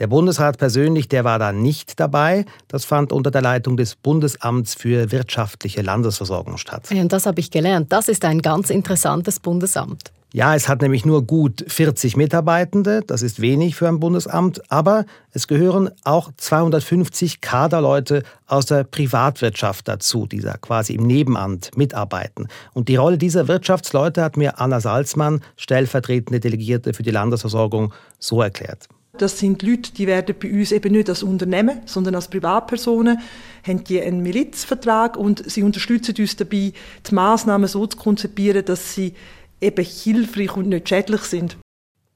Der 0.00 0.08
Bundesrat 0.08 0.58
persönlich, 0.58 1.08
der 1.08 1.22
war 1.22 1.38
da 1.38 1.52
nicht 1.52 2.00
dabei. 2.00 2.46
Das 2.66 2.84
fand 2.84 3.12
unter 3.12 3.30
der 3.30 3.42
Leitung 3.42 3.76
des 3.76 3.94
Bundesamts 3.94 4.74
für 4.74 5.12
wirtschaftliche 5.12 5.82
Landesversorgung 5.82 6.58
statt. 6.58 6.88
Ja, 6.90 7.00
und 7.00 7.12
das 7.12 7.26
habe 7.26 7.38
ich 7.38 7.52
gelernt. 7.52 7.92
Das 7.92 8.08
ist 8.08 8.24
ein 8.24 8.42
ganz 8.42 8.70
interessantes 8.70 9.38
Bundesamt. 9.38 10.10
Ja, 10.32 10.56
es 10.56 10.68
hat 10.68 10.82
nämlich 10.82 11.06
nur 11.06 11.24
gut 11.24 11.64
40 11.68 12.16
Mitarbeitende, 12.16 13.02
das 13.06 13.22
ist 13.22 13.40
wenig 13.40 13.76
für 13.76 13.86
ein 13.86 14.00
Bundesamt, 14.00 14.68
aber 14.68 15.04
es 15.30 15.46
gehören 15.46 15.90
auch 16.02 16.32
250 16.36 17.40
Kaderleute 17.40 18.24
aus 18.48 18.66
der 18.66 18.82
Privatwirtschaft 18.82 19.86
dazu, 19.86 20.26
die 20.26 20.40
da 20.40 20.56
quasi 20.56 20.94
im 20.94 21.06
Nebenamt 21.06 21.76
mitarbeiten. 21.76 22.48
Und 22.72 22.88
die 22.88 22.96
Rolle 22.96 23.16
dieser 23.16 23.46
Wirtschaftsleute 23.46 24.24
hat 24.24 24.36
mir 24.36 24.58
Anna 24.58 24.80
Salzmann, 24.80 25.40
stellvertretende 25.56 26.40
Delegierte 26.40 26.94
für 26.94 27.04
die 27.04 27.12
Landesversorgung, 27.12 27.94
so 28.18 28.42
erklärt. 28.42 28.88
Das 29.16 29.38
sind 29.38 29.62
Leute, 29.62 29.92
die 29.92 30.08
werden 30.08 30.34
bei 30.40 30.50
uns 30.52 30.72
eben 30.72 30.92
nicht 30.92 31.08
als 31.08 31.22
Unternehmen, 31.22 31.82
sondern 31.86 32.16
als 32.16 32.28
Privatpersonen, 32.28 33.20
haben 33.64 33.84
die 33.84 34.00
einen 34.00 34.22
Milizvertrag 34.22 35.16
und 35.16 35.48
sie 35.48 35.62
unterstützen 35.62 36.16
uns 36.18 36.34
dabei, 36.34 36.72
die 37.08 37.14
Maßnahmen 37.14 37.68
so 37.68 37.86
zu 37.86 37.96
konzipieren, 37.96 38.64
dass 38.64 38.94
sie 38.94 39.14
eben 39.60 39.84
hilfreich 39.84 40.56
und 40.56 40.68
nicht 40.68 40.88
schädlich 40.88 41.22
sind. 41.22 41.56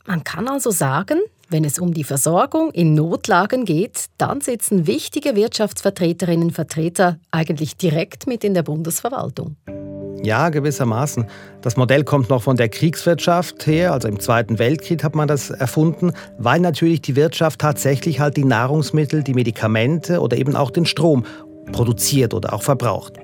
Man 0.06 0.24
kann 0.24 0.48
also 0.48 0.70
sagen, 0.70 1.20
wenn 1.48 1.64
es 1.64 1.78
um 1.78 1.94
die 1.94 2.04
Versorgung 2.04 2.72
in 2.72 2.94
Notlagen 2.94 3.64
geht, 3.64 4.06
dann 4.18 4.40
sitzen 4.40 4.86
wichtige 4.86 5.36
Wirtschaftsvertreterinnen 5.36 6.48
und 6.48 6.54
Vertreter 6.54 7.20
eigentlich 7.30 7.76
direkt 7.76 8.26
mit 8.26 8.42
in 8.42 8.54
der 8.54 8.64
Bundesverwaltung. 8.64 9.56
Ja, 10.22 10.48
gewissermaßen. 10.48 11.26
Das 11.62 11.76
Modell 11.76 12.04
kommt 12.04 12.28
noch 12.28 12.42
von 12.42 12.56
der 12.56 12.68
Kriegswirtschaft 12.68 13.66
her, 13.66 13.92
also 13.92 14.08
im 14.08 14.18
Zweiten 14.18 14.58
Weltkrieg 14.58 15.04
hat 15.04 15.14
man 15.14 15.28
das 15.28 15.50
erfunden, 15.50 16.12
weil 16.38 16.60
natürlich 16.60 17.00
die 17.02 17.16
Wirtschaft 17.16 17.60
tatsächlich 17.60 18.20
halt 18.20 18.36
die 18.36 18.44
Nahrungsmittel, 18.44 19.22
die 19.22 19.34
Medikamente 19.34 20.20
oder 20.20 20.36
eben 20.36 20.56
auch 20.56 20.70
den 20.70 20.86
Strom 20.86 21.24
produziert 21.72 22.34
oder 22.34 22.52
auch 22.52 22.62
verbraucht. 22.62 23.14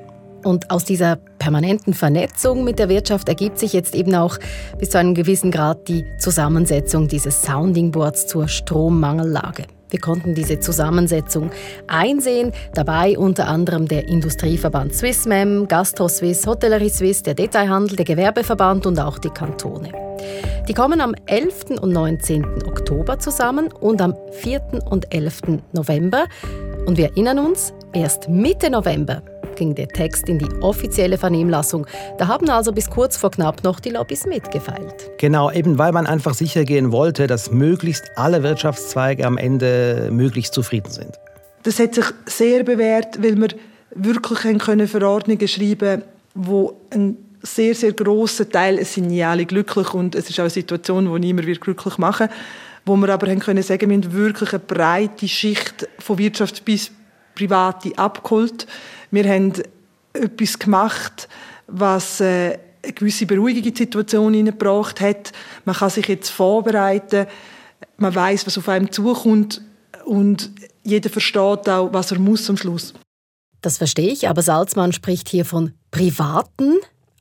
Und 0.45 0.71
aus 0.71 0.85
dieser 0.85 1.17
permanenten 1.39 1.95
Vernetzung 1.95 2.65
mit 2.65 2.79
der 2.79 2.91
Wirtschaft 2.91 3.29
ergibt 3.29 3.59
sich 3.59 3.73
jetzt 3.73 3.95
eben 3.95 4.15
auch 4.15 4.39
bis 4.79 4.91
zu 4.91 4.99
einem 4.99 5.15
gewissen 5.15 5.51
Grad 5.51 5.89
die 5.89 6.05
Zusammensetzung 6.19 7.09
dieses 7.09 7.43
Sounding 7.43 7.91
Boards 7.91 8.27
zur 8.27 8.47
Strommangellage. 8.47 9.65
Wir 9.95 10.01
konnten 10.01 10.35
diese 10.35 10.59
Zusammensetzung 10.59 11.53
einsehen, 11.87 12.51
dabei 12.75 13.17
unter 13.17 13.47
anderem 13.47 13.87
der 13.87 14.09
Industrieverband 14.09 14.93
Swissmem, 14.93 15.69
Gastro 15.69 16.09
Suisse, 16.09 16.51
Hotellerie 16.51 16.89
Suisse, 16.89 17.23
der 17.23 17.35
Detailhandel, 17.35 17.95
der 17.95 18.05
Gewerbeverband 18.05 18.87
und 18.87 18.99
auch 18.99 19.19
die 19.19 19.31
Kantone. 19.31 19.93
Die 20.67 20.75
kommen 20.75 21.01
am 21.01 21.15
11. 21.27 21.81
und 21.81 21.93
19. 21.93 22.65
Oktober 22.67 23.21
zusammen 23.21 23.69
und 23.69 24.03
am 24.03 24.17
4. 24.33 24.83
und 24.91 25.15
11. 25.15 25.61
November. 25.73 26.25
Und 26.87 26.99
wir 26.99 27.11
erinnern 27.11 27.39
uns, 27.39 27.73
erst 27.93 28.29
Mitte 28.29 28.71
November 28.71 29.23
ging 29.55 29.75
der 29.75 29.89
Text 29.89 30.29
in 30.29 30.39
die 30.39 30.49
offizielle 30.61 31.19
Vernehmlassung. 31.19 31.87
Da 32.19 32.29
haben 32.29 32.49
also 32.51 32.73
bis 32.73 32.91
kurz 32.91 33.17
vor 33.17 33.31
knapp 33.31 33.65
noch 33.65 33.81
die 33.81 33.91
Lobbys 33.91 34.27
mitgefeilt. 34.27 35.11
Genau, 35.19 35.51
eben 35.51 35.79
weil 35.79 35.93
man 35.93 36.07
einfach 36.07 36.35
sicher 36.35 36.65
gehen 36.65 36.93
wollte, 36.93 37.27
dass 37.27 37.51
möglichst 37.51 38.05
alle 38.17 38.43
Wirtschaftszweige 38.43 39.27
am 39.27 39.39
Ende 39.39 40.09
möglichst 40.11 40.55
zufrieden 40.55 40.91
sind. 40.91 41.19
Das 41.63 41.79
hat 41.79 41.95
sich 41.95 42.07
sehr 42.27 42.63
bewährt, 42.65 43.23
weil 43.23 43.37
wir 43.41 43.49
wirklich 43.95 44.59
können 44.59 44.89
Verordnungen 44.89 45.49
schreiben 45.49 46.03
wo 46.37 46.81
ein 46.91 47.17
sehr, 47.43 47.77
sehr 47.77 47.93
grosser 47.93 48.49
Teil, 48.49 48.79
es 48.79 48.95
sind 48.95 49.07
nie 49.07 49.23
alle 49.23 49.47
glücklich 49.47 49.95
und 49.95 50.17
es 50.17 50.29
ist 50.29 50.41
auch 50.41 50.45
eine 50.45 50.51
Situation, 50.51 51.13
die 51.13 51.21
niemand 51.21 51.47
wird 51.47 51.61
glücklich 51.61 51.97
machen 51.99 52.29
wo 52.85 52.97
wir 52.97 53.09
aber 53.09 53.29
haben 53.29 53.41
können 53.41 53.63
sagen, 53.63 53.89
wir 53.89 53.97
haben 53.97 54.13
wirklich 54.13 54.53
eine 54.53 54.59
breite 54.59 55.29
Schicht 55.29 55.89
von 55.99 56.19
Wirtschaft 56.19 56.65
bis 56.65 56.91
Private 57.35 57.97
abgeholt. 57.97 58.67
Wir 59.15 59.29
haben 59.29 59.53
etwas 60.13 60.59
gemacht, 60.59 61.29
was 61.69 62.21
äh, 62.21 62.59
eine 62.83 62.93
gewisse 62.93 63.27
Beruhigung 63.27 63.63
in 63.63 63.73
die 63.73 63.79
Situation 63.79 64.35
hineingebracht 64.35 65.01
hat. 65.01 65.33
Man 65.65 65.77
kann 65.77 65.91
sich 65.91 66.09
jetzt 66.09 66.31
vorbereiten, 66.31 67.27
man 67.97 68.15
weiß, 68.15 68.47
was 68.47 68.59
auf 68.59 68.69
einem 68.69 68.91
zukommt 68.91 69.61
und 70.05 70.51
jeder 70.83 71.11
versteht 71.11 71.69
auch, 71.69 71.93
was 71.93 72.11
er 72.11 72.19
muss 72.19 72.51
am 72.51 72.57
Schluss. 72.57 72.93
Das 73.63 73.79
verstehe 73.79 74.13
ich, 74.13 74.29
aber 74.29 74.43
Salzmann 74.43 74.93
spricht 74.93 75.29
hier 75.29 75.45
von 75.45 75.73
privaten 75.91 76.75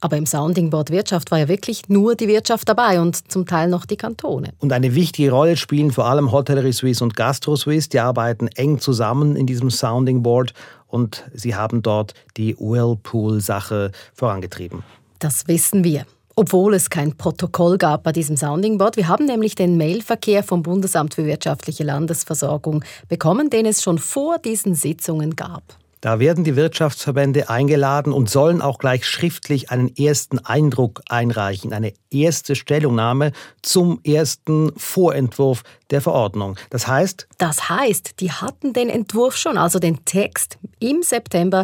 aber 0.04 0.18
im 0.18 0.26
Sounding 0.26 0.70
Board 0.70 0.92
Wirtschaft 0.92 1.32
war 1.32 1.40
ja 1.40 1.48
wirklich 1.48 1.88
nur 1.88 2.16
die 2.16 2.28
Wirtschaft 2.28 2.68
dabei 2.68 3.00
und 3.00 3.32
zum 3.32 3.46
Teil 3.46 3.70
noch 3.70 3.86
die 3.86 3.96
Kantone. 3.96 4.50
Und 4.60 4.74
eine 4.74 4.96
wichtige 4.96 5.32
Rolle 5.32 5.56
spielen 5.56 5.92
vor 5.92 6.06
allem 6.06 6.34
Hotellerie 6.34 6.74
Suisse 6.74 7.02
und 7.02 7.16
Gastro 7.16 7.56
Suisse. 7.56 7.88
Die 7.88 8.00
arbeiten 8.00 8.48
eng 8.48 8.80
zusammen 8.80 9.38
in 9.38 9.48
diesem 9.48 9.72
Sounding 9.72 10.22
Board 10.22 10.54
und 10.88 11.24
sie 11.34 11.56
haben 11.56 11.82
dort 11.82 12.14
die 12.36 12.54
Whirlpool-Sache 12.60 13.92
vorangetrieben. 14.14 14.84
Das 15.20 15.48
wissen 15.48 15.86
wir. 15.86 16.06
Obwohl 16.36 16.74
es 16.74 16.90
kein 16.90 17.16
Protokoll 17.16 17.78
gab 17.78 18.04
bei 18.04 18.12
diesem 18.12 18.36
Sounding 18.36 18.80
Board. 18.80 18.98
Wir 18.98 19.08
haben 19.08 19.26
nämlich 19.26 19.56
den 19.56 19.78
Mailverkehr 19.78 20.44
vom 20.44 20.64
Bundesamt 20.64 21.14
für 21.14 21.26
wirtschaftliche 21.26 21.84
Landesversorgung 21.86 22.84
bekommen, 23.08 23.50
den 23.50 23.66
es 23.66 23.82
schon 23.82 24.00
vor 24.00 24.38
diesen 24.40 24.76
Sitzungen 24.76 25.38
gab. 25.38 25.64
Da 26.04 26.20
werden 26.20 26.44
die 26.44 26.58
Wirtschaftsverbände 26.58 27.50
eingeladen 27.50 28.12
und 28.12 28.30
sollen 28.30 28.62
auch 28.62 28.78
gleich 28.78 29.08
schriftlich 29.08 29.72
einen 29.72 29.96
ersten 29.96 30.38
Eindruck 30.38 31.02
einreichen, 31.08 31.72
eine 31.72 31.94
erste 32.12 32.56
Stellungnahme 32.56 33.32
zum 33.62 34.02
ersten 34.04 34.74
Vorentwurf 34.76 35.64
der 35.92 36.02
Verordnung. 36.02 36.58
Das 36.72 36.88
heißt? 36.88 37.30
Das 37.38 37.70
heißt, 37.70 38.20
die 38.20 38.34
hatten 38.34 38.74
den 38.74 38.90
Entwurf 38.90 39.38
schon, 39.38 39.58
also 39.58 39.80
den 39.80 40.04
Text 40.04 40.58
im 40.80 41.04
September 41.04 41.64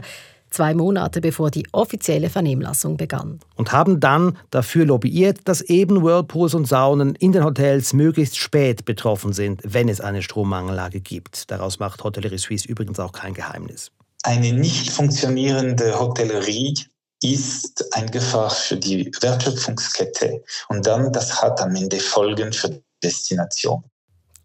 zwei 0.51 0.73
Monate 0.73 1.19
bevor 1.19 1.51
die 1.51 1.67
offizielle 1.73 2.29
Vernehmlassung 2.29 2.95
begann. 2.95 3.41
Und 3.57 3.73
haben 3.73 3.99
dann 3.99 4.37
dafür 4.51 4.85
lobbyiert, 4.85 5.39
dass 5.49 5.59
eben 5.59 6.01
Whirlpools 6.01 6.53
und 6.53 6.65
Saunen 6.65 7.15
in 7.15 7.33
den 7.33 7.43
Hotels 7.43 7.91
möglichst 7.91 8.37
spät 8.37 8.85
betroffen 8.85 9.33
sind, 9.33 9.59
wenn 9.65 9.89
es 9.89 9.99
eine 9.99 10.21
Strommangellage 10.21 11.01
gibt. 11.01 11.51
Daraus 11.51 11.79
macht 11.79 12.05
Hotellerie 12.05 12.37
Suisse 12.37 12.65
übrigens 12.65 13.01
auch 13.01 13.11
kein 13.11 13.33
Geheimnis. 13.33 13.91
Eine 14.23 14.53
nicht 14.53 14.89
funktionierende 14.91 15.99
Hotellerie 15.99 16.75
ist 17.21 17.93
ein 17.93 18.09
Gefahr 18.11 18.49
für 18.49 18.77
die 18.77 19.11
Wertschöpfungskette 19.21 20.43
und 20.69 20.85
dann 20.85 21.11
das 21.11 21.41
hat 21.41 21.61
am 21.61 21.75
Ende 21.75 21.99
Folgen 21.99 22.53
für 22.53 22.69
die 22.69 22.83
Destination. 23.03 23.83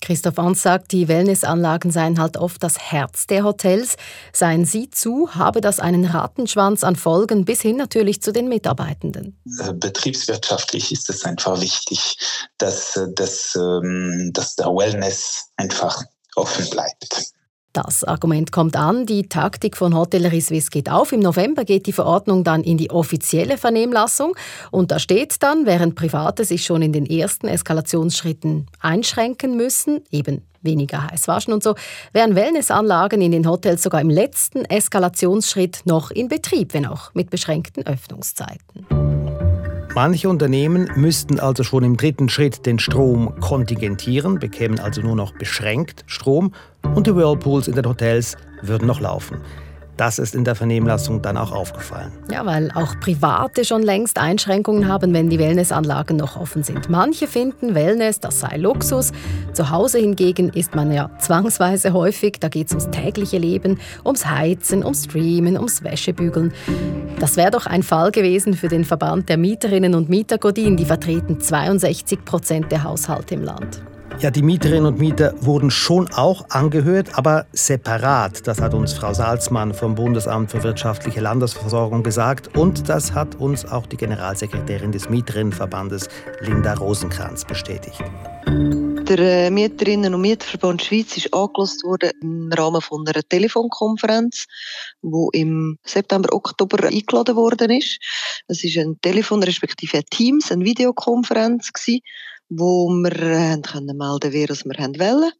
Christoph 0.04 0.38
Ans 0.38 0.62
sagt, 0.62 0.93
die 0.93 1.09
Wellnessanlagen 1.09 1.90
seien 1.90 2.21
halt 2.21 2.37
oft 2.37 2.62
das 2.62 2.78
Herz 2.78 3.26
der 3.26 3.43
Hotels. 3.43 3.97
Seien 4.35 4.66
Sie 4.66 4.90
zu, 4.90 5.35
habe 5.35 5.62
das 5.62 5.81
einen 5.81 6.04
Rattenschwanz 6.04 6.85
an 6.85 6.95
Folgen 6.95 7.47
bis 7.47 7.62
hin 7.62 7.78
natürlich 7.78 8.21
zu 8.21 8.31
den 8.31 8.49
Mitarbeitenden. 8.49 9.40
Äh, 9.61 9.73
betriebswirtschaftlich 9.73 10.93
ist 10.93 11.09
es 11.09 11.25
einfach 11.25 11.59
wichtig, 11.61 12.19
dass, 12.59 12.97
äh, 12.97 13.07
dass, 13.14 13.57
ähm, 13.57 14.31
dass 14.35 14.57
der 14.57 14.66
Wellness 14.66 15.47
einfach 15.57 16.02
offen 16.37 16.69
bleibt. 16.69 17.33
Das 17.75 18.04
Argument 18.04 18.52
kommt 18.52 18.76
an, 18.76 19.04
die 19.04 19.28
Taktik 19.28 19.76
von 19.76 19.97
Hotellerie 19.97 20.40
Suisse 20.40 20.71
geht 20.71 20.88
auf. 20.88 21.11
Im 21.11 21.19
November 21.19 21.64
geht 21.64 21.87
die 21.87 21.93
Verordnung 21.93 22.45
dann 22.45 22.62
in 22.62 22.78
die 22.78 22.90
offizielle 22.90 23.59
Vernehmlassung 23.59 24.37
und 24.71 24.93
da 24.93 25.00
steht 25.00 25.43
dann, 25.43 25.66
während 25.66 25.97
Private 25.97 26.45
sich 26.45 26.64
schon 26.64 26.83
in 26.83 26.93
den 26.93 27.04
ersten 27.04 27.49
Eskalationsschritten 27.49 28.66
einschränken 28.78 29.57
müssen, 29.57 30.02
eben 30.12 30.43
weniger 30.62 31.11
heiß 31.11 31.26
waschen 31.26 31.52
und 31.52 31.64
so, 31.64 31.75
wären 32.12 32.37
Wellnessanlagen 32.37 33.21
in 33.21 33.33
den 33.33 33.49
Hotels 33.49 33.83
sogar 33.83 34.00
im 34.00 34.09
letzten 34.09 34.64
Eskalationsschritt 34.64 35.83
noch 35.85 36.12
in 36.12 36.28
Betrieb, 36.28 36.75
wenn 36.75 36.87
auch 36.87 37.12
mit 37.12 37.28
beschränkten 37.28 37.85
Öffnungszeiten. 37.85 39.03
Manche 39.95 40.29
Unternehmen 40.29 40.91
müssten 40.97 41.39
also 41.39 41.63
schon 41.63 41.85
im 41.85 41.97
dritten 41.97 42.29
Schritt 42.29 42.67
den 42.67 42.81
Strom 42.81 43.39
kontingentieren, 43.39 44.41
bekämen 44.41 44.81
also 44.81 45.01
nur 45.03 45.15
noch 45.15 45.33
beschränkt 45.35 46.03
Strom 46.09 46.53
und 46.97 47.07
die 47.07 47.15
Whirlpools 47.15 47.69
in 47.69 47.77
den 47.77 47.87
Hotels 47.87 48.37
würden 48.61 48.89
noch 48.89 49.01
laufen. 49.01 49.37
Das 49.97 50.19
ist 50.19 50.35
in 50.35 50.45
der 50.45 50.55
Vernehmlassung 50.55 51.23
dann 51.23 51.37
auch 51.37 51.53
aufgefallen. 51.53 52.11
Ja, 52.31 52.45
weil 52.45 52.71
auch 52.75 52.99
Private 52.99 53.65
schon 53.65 53.83
längst 53.83 54.19
Einschränkungen 54.19 54.89
haben, 54.89 55.15
wenn 55.15 55.31
die 55.31 55.39
Wellnessanlagen 55.39 56.17
noch 56.17 56.37
offen 56.37 56.65
sind. 56.65 56.91
Manche 56.91 57.29
finden 57.29 57.75
Wellness, 57.75 58.19
das 58.19 58.41
sei 58.41 58.57
Luxus. 58.57 59.13
Zu 59.53 59.71
Hause 59.71 59.99
hingegen 59.99 60.49
ist 60.49 60.75
man 60.75 60.93
ja 60.93 61.11
zwangsweise 61.19 61.93
häufig. 61.93 62.39
Da 62.41 62.49
geht 62.49 62.69
es 62.69 62.73
ums 62.73 62.91
tägliche 62.91 63.39
Leben, 63.39 63.79
ums 64.05 64.27
Heizen, 64.27 64.83
ums 64.83 65.05
Streamen, 65.05 65.57
ums 65.57 65.85
Wäschebügeln. 65.85 66.53
Das 67.21 67.37
wäre 67.37 67.53
doch 67.53 67.67
ein 67.67 67.85
Fall 67.85 68.11
gewesen 68.11 68.55
für 68.55 68.69
den 68.69 68.85
Verband 68.85 69.29
der 69.29 69.37
Mieterinnen 69.37 69.95
und 69.95 70.09
Mieter 70.09 70.39
Godin. 70.39 70.77
Die 70.77 70.87
vertreten 70.87 71.41
62 71.41 72.25
Prozent 72.25 72.73
der 72.73 72.83
Haushalte 72.83 73.35
im 73.35 73.45
Land. 73.45 73.81
Ja, 74.21 74.30
die 74.30 74.42
Mieterinnen 74.42 74.87
und 74.87 74.99
Mieter 74.99 75.35
wurden 75.44 75.71
schon 75.71 76.09
auch 76.12 76.49
angehört, 76.49 77.18
aber 77.18 77.47
separat. 77.52 78.47
Das 78.47 78.61
hat 78.61 78.73
uns 78.73 78.92
Frau 78.92 79.12
Salzmann 79.12 79.75
vom 79.75 79.97
Bundesamt 79.97 80.52
für 80.52 80.62
wirtschaftliche 80.62 81.21
Landesversorgung 81.21 82.02
gesagt. 82.02 82.56
Und 82.56 82.88
das 82.88 83.12
hat 83.12 83.35
uns 83.35 83.66
auch 83.66 83.87
die 83.87 83.97
Generalsekretärin 83.97 84.92
des 84.92 85.11
Mieterinnenverbandes 85.11 86.09
Linda 86.40 86.75
Rosenkranz 86.75 87.44
bestätigt. 87.44 88.02
Der 88.47 89.18
äh, 89.18 89.50
Mieterinnen- 89.50 90.14
und 90.14 90.23
Mieterverband 90.23 90.83
Schweiz 90.83 91.16
ist 91.16 91.35
angelost 91.35 91.85
worden 91.85 92.12
im 92.23 92.50
Rahmen 92.52 92.80
von 92.80 93.06
einer 93.06 93.23
Telefonkonferenz, 93.23 94.47
wo 95.02 95.28
im 95.33 95.76
September, 95.85 96.33
Oktober 96.33 96.87
eingeladen 96.87 97.37
worden 97.37 97.71
ist. 97.71 97.99
Es 98.49 98.64
ist 98.64 98.78
ein 98.78 98.99
Telefon 99.02 99.42
respektive 99.42 100.02
Teams, 100.04 100.50
eine 100.50 100.64
Videokonferenz 100.64 101.73
gewesen 101.73 102.00
wo 102.56 102.88
wir 102.88 103.12
äh, 103.12 103.61
können 103.61 103.96
melden 103.96 104.32
wer 104.32 104.49
wir 104.49 105.00
wollen 105.00 105.32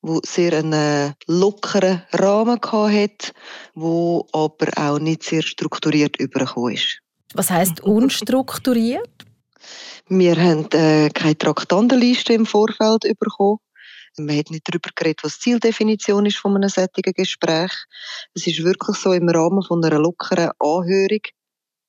wo 0.00 0.20
sehr 0.24 0.58
einen 0.58 0.72
äh, 0.72 1.12
lockeren 1.26 2.02
Rahmen 2.12 2.60
hat, 2.60 3.32
wo 3.74 4.26
aber 4.32 4.66
auch 4.76 4.98
nicht 4.98 5.22
sehr 5.22 5.42
strukturiert 5.42 6.18
übergekommen 6.18 6.74
ist. 6.74 7.00
Was 7.34 7.50
heißt 7.50 7.80
unstrukturiert? 7.82 9.08
Wir 10.08 10.36
haben 10.36 10.68
äh, 10.72 11.10
keine 11.10 11.38
Traktandenliste 11.38 12.32
im 12.32 12.44
Vorfeld 12.46 13.02
bekommen. 13.18 13.58
Man 14.18 14.36
hat 14.36 14.50
nicht 14.50 14.68
darüber 14.68 14.90
geredet, 14.94 15.20
was 15.22 15.38
die 15.38 15.52
Zieldefinition 15.52 16.26
ist 16.26 16.36
von 16.36 16.54
einem 16.54 16.68
solchen 16.68 17.12
Gespräch. 17.14 17.72
Es 18.34 18.46
ist 18.46 18.62
wirklich 18.62 18.96
so 18.96 19.12
im 19.12 19.28
Rahmen 19.28 19.62
von 19.62 19.82
einer 19.82 19.98
lockeren 19.98 20.50
Anhörung 20.58 21.22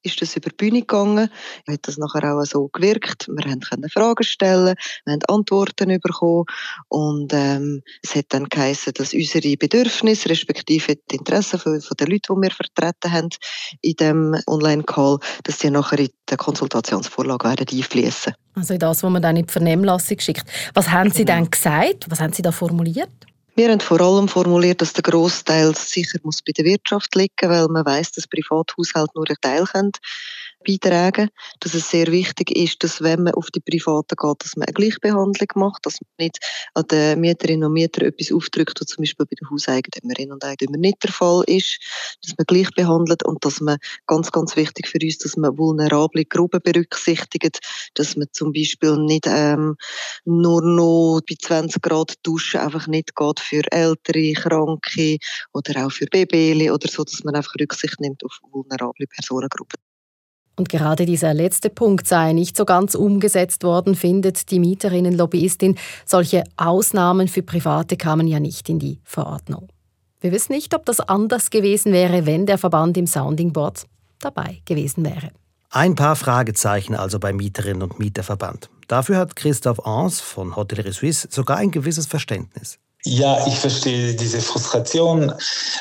ist 0.03 0.21
das 0.21 0.35
über 0.35 0.49
die 0.49 0.55
Bühne 0.55 0.79
gegangen. 0.81 1.29
Hat 1.67 1.79
das 1.83 1.97
nachher 1.97 2.35
auch 2.35 2.43
so 2.45 2.67
gewirkt. 2.67 3.27
Wir 3.27 3.43
können 3.43 3.89
Fragen 3.89 4.23
stellen, 4.23 4.75
wir 5.05 5.13
haben 5.13 5.23
Antworten 5.27 5.99
bekommen 5.99 6.45
und 6.89 7.33
ähm, 7.33 7.81
es 8.01 8.15
hat 8.15 8.25
dann 8.29 8.45
geheißen, 8.45 8.93
dass 8.93 9.13
unsere 9.13 9.55
Bedürfnisse 9.57 10.29
respektive 10.29 10.95
die 10.95 11.15
Interessen 11.15 11.59
von, 11.59 11.81
von 11.81 11.97
den 11.97 12.07
Leuten, 12.07 12.35
die 12.35 12.41
wir 12.41 12.51
vertreten 12.51 13.11
haben 13.11 13.29
in 13.81 13.93
dem 13.93 14.35
Online-Call, 14.47 15.19
dass 15.43 15.59
sie 15.59 15.69
nachher 15.69 15.99
in 15.99 16.09
die 16.29 16.35
Konsultationsvorlage 16.35 17.47
werden 17.47 17.67
einfließen. 17.71 18.33
Also 18.55 18.77
das, 18.77 19.03
was 19.03 19.09
man 19.09 19.21
dann 19.21 19.35
in 19.35 19.47
die 19.47 19.51
Vernehmlassung 19.51 20.19
schickt. 20.19 20.45
Was 20.73 20.89
haben 20.89 21.11
Sie 21.11 21.25
genau. 21.25 21.39
dann 21.39 21.51
gesagt? 21.51 22.05
Was 22.09 22.19
haben 22.19 22.33
Sie 22.33 22.41
da 22.41 22.51
formuliert? 22.51 23.09
Wir 23.55 23.69
haben 23.69 23.79
vor 23.79 24.01
allem 24.01 24.27
formuliert, 24.27 24.81
dass 24.81 24.93
der 24.93 25.03
Großteil 25.03 25.75
sicher 25.75 26.17
muss 26.23 26.41
bei 26.41 26.53
der 26.53 26.65
Wirtschaft 26.65 27.13
liegen, 27.13 27.49
weil 27.49 27.67
man 27.67 27.85
weiß, 27.85 28.11
dass 28.13 28.27
Privathaushalte 28.27 29.11
nur 29.13 29.29
einen 29.29 29.37
Teil 29.41 29.65
können 29.65 29.91
beitragen, 30.63 31.29
dass 31.59 31.73
es 31.73 31.89
sehr 31.89 32.07
wichtig 32.07 32.51
ist, 32.55 32.83
dass 32.83 33.01
wenn 33.01 33.23
man 33.23 33.33
auf 33.33 33.49
die 33.51 33.59
Privaten 33.59 34.15
geht, 34.15 34.43
dass 34.43 34.55
man 34.55 34.67
eine 34.67 34.73
Gleichbehandlung 34.73 35.47
macht, 35.55 35.85
dass 35.85 35.99
man 36.01 36.25
nicht 36.25 36.39
an 36.73 36.85
den 36.89 37.19
Mieterinnen 37.19 37.65
und 37.65 37.73
Mietern 37.73 38.07
etwas 38.07 38.31
aufdrückt, 38.31 38.79
was 38.79 38.87
zum 38.87 39.01
Beispiel 39.01 39.25
bei 39.25 39.35
den 39.39 39.49
Hauseigentümerinnen 39.49 40.33
und 40.33 40.43
Eigentümern 40.43 40.81
nicht 40.81 41.03
der 41.03 41.11
Fall 41.11 41.43
ist, 41.47 41.79
dass 42.23 42.33
man 42.37 42.45
gleich 42.45 42.69
behandelt 42.71 43.23
und 43.25 43.43
dass 43.45 43.61
man, 43.61 43.77
ganz, 44.07 44.31
ganz 44.31 44.55
wichtig 44.55 44.87
für 44.87 44.99
uns, 45.01 45.17
dass 45.19 45.37
man 45.37 45.57
vulnerable 45.57 46.25
Gruppen 46.25 46.61
berücksichtigt, 46.63 47.59
dass 47.95 48.15
man 48.15 48.27
zum 48.31 48.53
Beispiel 48.53 48.97
nicht 48.97 49.25
ähm, 49.27 49.75
nur 50.25 50.61
noch 50.61 51.21
bei 51.27 51.35
20 51.39 51.81
Grad 51.81 52.13
duschen 52.23 52.61
einfach 52.61 52.87
nicht 52.87 53.15
geht 53.15 53.39
für 53.39 53.63
ältere, 53.71 54.33
kranke 54.33 55.17
oder 55.53 55.85
auch 55.85 55.91
für 55.91 56.05
Babys 56.05 56.71
oder 56.71 56.87
so, 56.87 57.03
dass 57.03 57.23
man 57.23 57.35
einfach 57.35 57.53
Rücksicht 57.59 57.99
nimmt 57.99 58.23
auf 58.23 58.39
vulnerable 58.51 59.07
Personengruppen. 59.07 59.92
Und 60.55 60.69
gerade 60.69 61.05
dieser 61.05 61.33
letzte 61.33 61.69
Punkt 61.69 62.07
sei 62.07 62.33
nicht 62.33 62.55
so 62.55 62.65
ganz 62.65 62.93
umgesetzt 62.93 63.63
worden, 63.63 63.95
findet 63.95 64.51
die 64.51 64.59
Mieterinnen-Lobbyistin. 64.59 65.77
Solche 66.05 66.43
Ausnahmen 66.57 67.27
für 67.27 67.41
Private 67.41 67.97
kamen 67.97 68.27
ja 68.27 68.39
nicht 68.39 68.69
in 68.69 68.77
die 68.77 68.99
Verordnung. 69.03 69.69
Wir 70.21 70.31
wissen 70.31 70.53
nicht, 70.53 70.73
ob 70.75 70.85
das 70.85 70.99
anders 70.99 71.49
gewesen 71.49 71.91
wäre, 71.91 72.25
wenn 72.25 72.45
der 72.45 72.57
Verband 72.57 72.97
im 72.97 73.07
Sounding 73.07 73.51
Board 73.51 73.87
dabei 74.19 74.61
gewesen 74.65 75.03
wäre. 75.03 75.31
Ein 75.69 75.95
paar 75.95 76.15
Fragezeichen 76.15 76.93
also 76.93 77.19
beim 77.19 77.37
Mieterinnen- 77.37 77.81
und 77.81 77.97
Mieterverband. 77.97 78.69
Dafür 78.87 79.17
hat 79.17 79.35
Christoph 79.35 79.85
Ans 79.87 80.21
von 80.21 80.55
Hotellerie 80.55 80.93
Suisse 80.93 81.27
sogar 81.31 81.57
ein 81.57 81.71
gewisses 81.71 82.05
Verständnis. 82.05 82.77
Ja, 83.05 83.45
ich 83.47 83.55
verstehe 83.55 84.13
diese 84.13 84.39
Frustration, 84.39 85.33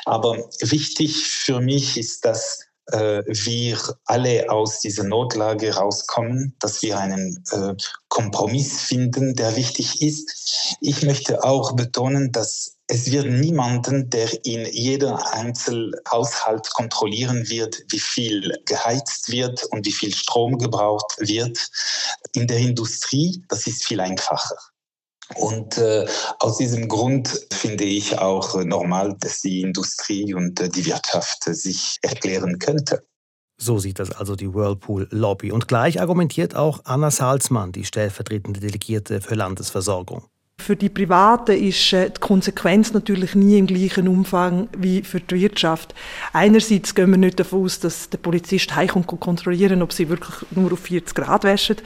aber 0.07 0.39
wichtig 0.61 1.25
für 1.29 1.61
mich 1.61 1.97
ist, 1.97 2.25
dass 2.25 2.65
äh, 2.91 3.23
wir 3.27 3.79
alle 4.07 4.51
aus 4.51 4.81
dieser 4.81 5.05
Notlage 5.05 5.75
rauskommen, 5.75 6.55
dass 6.59 6.83
wir 6.83 6.99
einen 6.99 7.43
äh, 7.51 7.75
Kompromiss 8.09 8.83
finden, 8.83 9.35
der 9.35 9.57
wichtig 9.57 10.03
ist. 10.03 10.77
Ich 10.81 11.03
möchte 11.03 11.45
auch 11.45 11.73
betonen, 11.77 12.33
dass 12.33 12.77
es 12.89 13.11
wird 13.11 13.27
niemanden, 13.27 14.11
der 14.11 14.29
in 14.45 14.67
jeder 14.67 15.33
Einzelhaushalt 15.33 16.69
kontrollieren 16.75 17.49
wird, 17.49 17.83
wie 17.89 18.01
viel 18.01 18.59
geheizt 18.67 19.31
wird 19.31 19.65
und 19.71 19.87
wie 19.87 19.93
viel 19.93 20.15
Strom 20.15 20.59
gebraucht 20.59 21.15
wird. 21.19 21.59
In 22.35 22.47
der 22.47 22.59
Industrie, 22.59 23.43
das 23.49 23.67
ist 23.67 23.85
viel 23.85 24.01
einfacher. 24.01 24.57
Und 25.37 25.79
äh, 25.79 26.07
aus 26.39 26.59
diesem 26.59 26.89
Grund 26.89 27.47
finde 27.53 27.85
ich 27.85 28.19
auch 28.19 28.63
normal, 28.63 29.17
dass 29.21 29.41
die 29.41 29.63
Industrie 29.63 30.35
und 30.35 30.61
äh, 30.61 30.69
die 30.69 30.87
Wirtschaft 30.87 31.45
sich 31.45 31.99
erklären 32.03 32.59
könnte. 32.59 33.03
So 33.59 33.79
sieht 33.79 34.01
das 34.01 34.11
also 34.11 34.35
die 34.35 34.53
Whirlpool-Lobby. 34.53 35.53
Und 35.53 35.69
gleich 35.69 36.01
argumentiert 36.01 36.57
auch 36.57 36.81
Anna 36.85 37.11
Salzmann, 37.11 37.71
die 37.71 37.85
stellvertretende 37.85 38.59
Delegierte 38.59 39.21
für 39.21 39.37
Landesversorgung. 39.37 40.25
Für 40.59 40.77
die 40.77 40.89
Privaten 40.89 41.53
ist 41.53 41.93
äh, 41.93 42.11
die 42.11 42.21
Konsequenz 42.21 42.93
natürlich 42.93 43.35
nie 43.35 43.59
im 43.59 43.67
gleichen 43.67 44.07
Umfang 44.07 44.69
wie 44.77 45.03
für 45.03 45.21
die 45.21 45.41
Wirtschaft. 45.41 45.95
Einerseits 46.33 46.95
gehen 46.95 47.11
wir 47.11 47.19
nicht 47.19 47.41
davon 47.41 47.65
aus, 47.65 47.81
dass 47.81 48.11
der 48.11 48.19
Polizist 48.19 48.75
heimkommt 48.75 49.13
und 49.13 49.21
kontrollieren, 49.21 49.83
ob 49.83 49.93
sie 49.93 50.09
wirklich 50.09 50.37
nur 50.53 50.73
auf 50.73 50.81
40 50.81 51.15
Grad 51.15 51.45
waschen. 51.45 51.77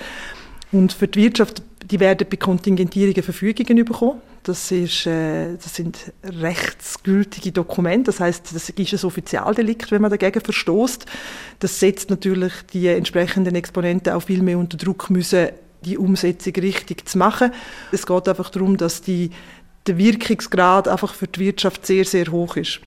Und 0.72 0.92
für 0.92 1.08
die 1.08 1.22
Wirtschaft, 1.22 1.62
die 1.90 2.00
werden 2.00 2.26
bei 2.28 2.36
Kontingentierungen 2.36 3.22
Verfügungen 3.22 3.84
bekommen. 3.84 4.20
Das, 4.42 4.70
ist, 4.70 5.06
äh, 5.06 5.56
das 5.56 5.74
sind 5.74 6.12
rechtsgültige 6.22 7.52
Dokumente. 7.52 8.06
Das 8.06 8.20
heißt, 8.20 8.54
das 8.54 8.68
ist 8.68 8.78
ein 8.78 9.06
Offizialdelikt, 9.06 9.90
wenn 9.90 10.02
man 10.02 10.10
dagegen 10.10 10.40
verstoßt. 10.40 11.06
Das 11.58 11.80
setzt 11.80 12.10
natürlich 12.10 12.52
die 12.72 12.88
entsprechenden 12.88 13.54
Exponenten 13.54 14.12
auch 14.12 14.22
viel 14.22 14.42
mehr 14.42 14.58
unter 14.58 14.76
Druck 14.76 15.10
müssen, 15.10 15.48
die 15.84 15.98
Umsetzung 15.98 16.54
richtig 16.54 17.08
zu 17.08 17.18
machen. 17.18 17.52
Es 17.92 18.06
geht 18.06 18.28
einfach 18.28 18.50
darum, 18.50 18.76
dass 18.76 19.02
die, 19.02 19.30
der 19.86 19.98
Wirkungsgrad 19.98 20.88
einfach 20.88 21.14
für 21.14 21.28
die 21.28 21.40
Wirtschaft 21.40 21.86
sehr, 21.86 22.04
sehr 22.04 22.26
hoch 22.30 22.56
ist. 22.56 22.80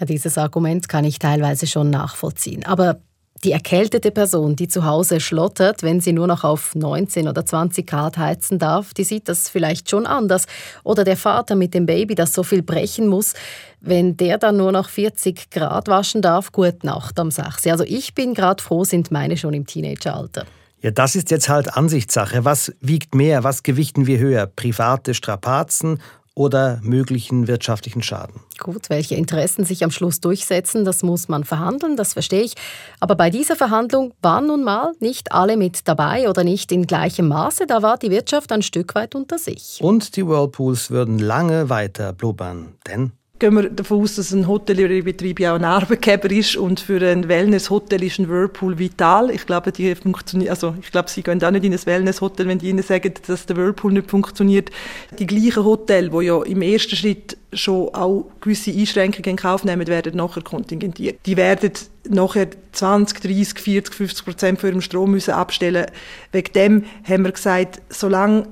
Dieses 0.00 0.38
Argument 0.38 0.88
kann 0.88 1.04
ich 1.04 1.18
teilweise 1.18 1.66
schon 1.66 1.90
nachvollziehen. 1.90 2.64
Aber 2.64 3.00
die 3.44 3.52
erkältete 3.52 4.10
Person, 4.10 4.56
die 4.56 4.68
zu 4.68 4.84
Hause 4.84 5.20
schlottert, 5.20 5.82
wenn 5.82 6.00
sie 6.00 6.12
nur 6.12 6.26
noch 6.26 6.44
auf 6.44 6.74
19 6.74 7.28
oder 7.28 7.44
20 7.44 7.86
Grad 7.86 8.18
heizen 8.18 8.58
darf, 8.58 8.94
die 8.94 9.04
sieht 9.04 9.28
das 9.28 9.48
vielleicht 9.48 9.90
schon 9.90 10.06
anders. 10.06 10.46
Oder 10.84 11.04
der 11.04 11.16
Vater 11.16 11.54
mit 11.54 11.74
dem 11.74 11.86
Baby, 11.86 12.14
das 12.14 12.32
so 12.32 12.42
viel 12.42 12.62
brechen 12.62 13.06
muss, 13.06 13.34
wenn 13.80 14.16
der 14.16 14.38
dann 14.38 14.56
nur 14.56 14.72
noch 14.72 14.88
40 14.88 15.50
Grad 15.50 15.88
waschen 15.88 16.22
darf, 16.22 16.50
gut 16.52 16.82
Nacht 16.84 17.18
am 17.18 17.30
6. 17.30 17.66
Also 17.68 17.84
ich 17.84 18.14
bin 18.14 18.34
gerade 18.34 18.62
froh, 18.62 18.84
sind 18.84 19.10
meine 19.10 19.36
schon 19.36 19.54
im 19.54 19.66
Teenageralter. 19.66 20.44
Ja, 20.80 20.92
das 20.92 21.16
ist 21.16 21.32
jetzt 21.32 21.48
halt 21.48 21.76
Ansichtssache. 21.76 22.44
Was 22.44 22.72
wiegt 22.80 23.14
mehr? 23.14 23.42
Was 23.42 23.64
gewichten 23.64 24.06
wir 24.06 24.18
höher? 24.18 24.46
Private 24.46 25.12
Strapazen 25.12 26.00
oder 26.38 26.78
möglichen 26.82 27.48
wirtschaftlichen 27.48 28.02
Schaden? 28.02 28.40
Gut, 28.58 28.90
welche 28.90 29.16
Interessen 29.16 29.64
sich 29.64 29.82
am 29.82 29.90
Schluss 29.90 30.20
durchsetzen, 30.20 30.84
das 30.84 31.02
muss 31.02 31.28
man 31.28 31.42
verhandeln, 31.42 31.96
das 31.96 32.12
verstehe 32.12 32.42
ich. 32.42 32.54
Aber 33.00 33.16
bei 33.16 33.28
dieser 33.28 33.56
Verhandlung 33.56 34.14
waren 34.22 34.46
nun 34.46 34.62
mal 34.62 34.92
nicht 35.00 35.32
alle 35.32 35.56
mit 35.56 35.88
dabei 35.88 36.30
oder 36.30 36.44
nicht 36.44 36.70
in 36.70 36.86
gleichem 36.86 37.28
Maße. 37.28 37.66
Da 37.66 37.82
war 37.82 37.98
die 37.98 38.10
Wirtschaft 38.10 38.52
ein 38.52 38.62
Stück 38.62 38.94
weit 38.94 39.16
unter 39.16 39.38
sich. 39.38 39.80
Und 39.82 40.16
die 40.16 40.26
Whirlpools 40.26 40.90
würden 40.90 41.18
lange 41.18 41.68
weiter 41.70 42.12
blubbern, 42.12 42.74
denn 42.86 43.12
gehen 43.38 43.54
wir 43.54 43.70
davon 43.70 44.02
aus, 44.02 44.16
dass 44.16 44.32
ein 44.32 44.48
Hotelleriebetrieb 44.48 45.38
ja 45.38 45.52
auch 45.52 45.58
ein 45.58 45.64
Arbeitgeber 45.64 46.30
ist 46.30 46.56
und 46.56 46.80
für 46.80 47.00
ein 47.00 47.28
Wellness-Hotel 47.28 48.02
ist 48.02 48.18
ein 48.18 48.28
Whirlpool 48.28 48.78
vital. 48.78 49.30
Ich 49.30 49.46
glaube, 49.46 49.70
die 49.70 49.94
funktioniert, 49.94 50.50
also 50.50 50.74
ich 50.80 50.90
glaube, 50.90 51.08
sie 51.08 51.22
gehen 51.22 51.42
auch 51.42 51.50
nicht 51.50 51.64
in 51.64 51.72
ein 51.72 51.86
Wellness-Hotel, 51.86 52.48
wenn 52.48 52.58
die 52.58 52.68
ihnen 52.68 52.82
sagen, 52.82 53.14
dass 53.26 53.46
der 53.46 53.56
Whirlpool 53.56 53.92
nicht 53.92 54.10
funktioniert. 54.10 54.70
Die 55.18 55.26
gleichen 55.26 55.64
Hotels, 55.64 56.10
die 56.10 56.24
ja 56.24 56.42
im 56.42 56.62
ersten 56.62 56.96
Schritt 56.96 57.36
schon 57.52 57.94
auch 57.94 58.26
gewisse 58.40 58.72
Einschränkungen 58.72 59.30
in 59.30 59.36
Kauf 59.36 59.64
nehmen, 59.64 59.86
werden 59.86 60.16
nachher 60.16 60.42
kontingentiert. 60.42 61.20
Die 61.24 61.36
werden 61.36 61.72
nachher 62.08 62.48
20, 62.72 63.20
30, 63.20 63.58
40, 63.58 63.94
50 63.94 64.24
Prozent 64.24 64.60
von 64.60 64.70
ihrem 64.70 64.80
Strom 64.80 65.12
müssen 65.12 65.32
abstellen. 65.32 65.86
Wegen 66.32 66.52
dem 66.54 66.84
haben 67.04 67.24
wir 67.24 67.32
gesagt, 67.32 67.80
solange 67.88 68.48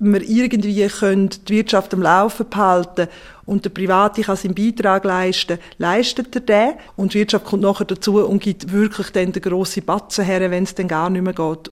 wir 0.00 0.22
irgendwie 0.22 0.86
können 0.86 1.30
die 1.48 1.54
Wirtschaft 1.54 1.92
am 1.92 2.02
Laufen 2.02 2.48
behalten 2.48 3.08
und 3.48 3.64
der 3.64 3.70
Private 3.70 4.22
kann 4.22 4.36
seinen 4.36 4.54
Beitrag 4.54 5.04
leisten, 5.04 5.58
leistet 5.78 6.34
er 6.36 6.40
den 6.42 6.74
und 6.96 7.14
die 7.14 7.20
Wirtschaft 7.20 7.46
kommt 7.46 7.62
nachher 7.62 7.86
dazu 7.86 8.24
und 8.24 8.42
gibt 8.42 8.70
wirklich 8.70 9.10
dann 9.10 9.32
den 9.32 9.42
grossen 9.42 9.84
Batzen 9.84 10.24
her, 10.24 10.50
wenn 10.50 10.64
es 10.64 10.74
dann 10.74 10.86
gar 10.86 11.08
nicht 11.08 11.22
mehr 11.22 11.32
geht. 11.32 11.70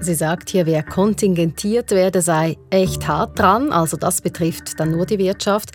Sie 0.00 0.14
sagt 0.14 0.50
hier, 0.50 0.64
wer 0.66 0.84
kontingentiert 0.84 1.90
werde, 1.90 2.22
sei 2.22 2.56
echt 2.70 3.08
hart 3.08 3.36
dran, 3.36 3.72
also 3.72 3.96
das 3.96 4.20
betrifft 4.20 4.78
dann 4.78 4.92
nur 4.92 5.06
die 5.06 5.18
Wirtschaft. 5.18 5.70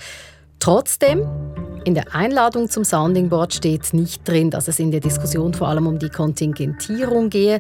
Trotzdem, 0.60 1.28
in 1.84 1.94
der 1.94 2.16
Einladung 2.16 2.70
zum 2.70 2.86
Sounding 2.86 3.28
Board 3.28 3.54
steht 3.54 3.94
nicht 3.94 4.26
drin, 4.26 4.50
dass 4.50 4.70
es 4.70 4.80
in 4.80 4.92
der 4.92 5.02
Diskussion 5.02 5.54
vor 5.54 5.68
allem 5.68 5.88
um 5.88 6.00
die 6.00 6.10
Kontingentierung 6.10 7.30
gehe. 7.30 7.60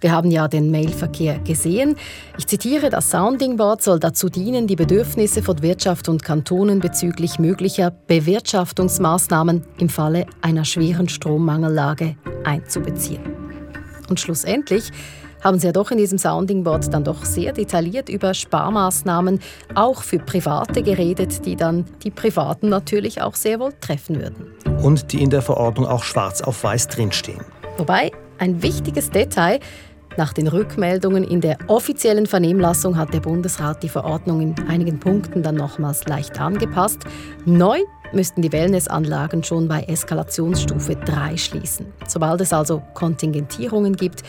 Wir 0.00 0.12
haben 0.12 0.30
ja 0.30 0.46
den 0.46 0.70
Mailverkehr 0.70 1.40
gesehen. 1.40 1.96
Ich 2.38 2.46
zitiere, 2.46 2.88
das 2.88 3.10
Sounding 3.10 3.56
Board 3.56 3.82
soll 3.82 3.98
dazu 3.98 4.28
dienen, 4.28 4.68
die 4.68 4.76
Bedürfnisse 4.76 5.42
von 5.42 5.60
Wirtschaft 5.60 6.08
und 6.08 6.22
Kantonen 6.22 6.78
bezüglich 6.78 7.40
möglicher 7.40 7.90
Bewirtschaftungsmaßnahmen 7.90 9.64
im 9.78 9.88
Falle 9.88 10.26
einer 10.40 10.64
schweren 10.64 11.08
Strommangellage 11.08 12.16
einzubeziehen. 12.44 13.22
Und 14.08 14.20
schlussendlich 14.20 14.92
haben 15.42 15.58
Sie 15.58 15.66
ja 15.66 15.72
doch 15.72 15.90
in 15.90 15.98
diesem 15.98 16.18
Sounding 16.18 16.62
Board 16.62 16.92
dann 16.92 17.02
doch 17.02 17.24
sehr 17.24 17.52
detailliert 17.52 18.08
über 18.08 18.34
Sparmaßnahmen 18.34 19.40
auch 19.74 20.02
für 20.02 20.18
Private 20.18 20.82
geredet, 20.82 21.44
die 21.44 21.56
dann 21.56 21.84
die 22.02 22.10
Privaten 22.10 22.68
natürlich 22.68 23.20
auch 23.20 23.34
sehr 23.34 23.58
wohl 23.58 23.72
treffen 23.80 24.20
würden. 24.20 24.52
Und 24.82 25.12
die 25.12 25.22
in 25.22 25.30
der 25.30 25.42
Verordnung 25.42 25.86
auch 25.86 26.04
schwarz 26.04 26.40
auf 26.40 26.62
weiß 26.62 26.88
drinstehen. 26.88 27.40
Wobei 27.78 28.10
ein 28.38 28.62
wichtiges 28.62 29.10
Detail, 29.10 29.60
nach 30.18 30.32
den 30.32 30.48
Rückmeldungen 30.48 31.22
in 31.22 31.40
der 31.40 31.56
offiziellen 31.68 32.26
Vernehmlassung 32.26 32.96
hat 32.98 33.14
der 33.14 33.20
Bundesrat 33.20 33.84
die 33.84 33.88
Verordnung 33.88 34.40
in 34.40 34.54
einigen 34.68 34.98
Punkten 34.98 35.44
dann 35.44 35.54
nochmals 35.54 36.06
leicht 36.06 36.40
angepasst. 36.40 37.04
Neu 37.46 37.78
müssten 38.12 38.42
die 38.42 38.50
Wellnessanlagen 38.50 39.44
schon 39.44 39.68
bei 39.68 39.84
Eskalationsstufe 39.84 40.96
3 40.96 41.36
schließen. 41.36 41.86
Sobald 42.08 42.40
es 42.40 42.52
also 42.52 42.82
Kontingentierungen 42.94 43.94
gibt, 43.94 44.24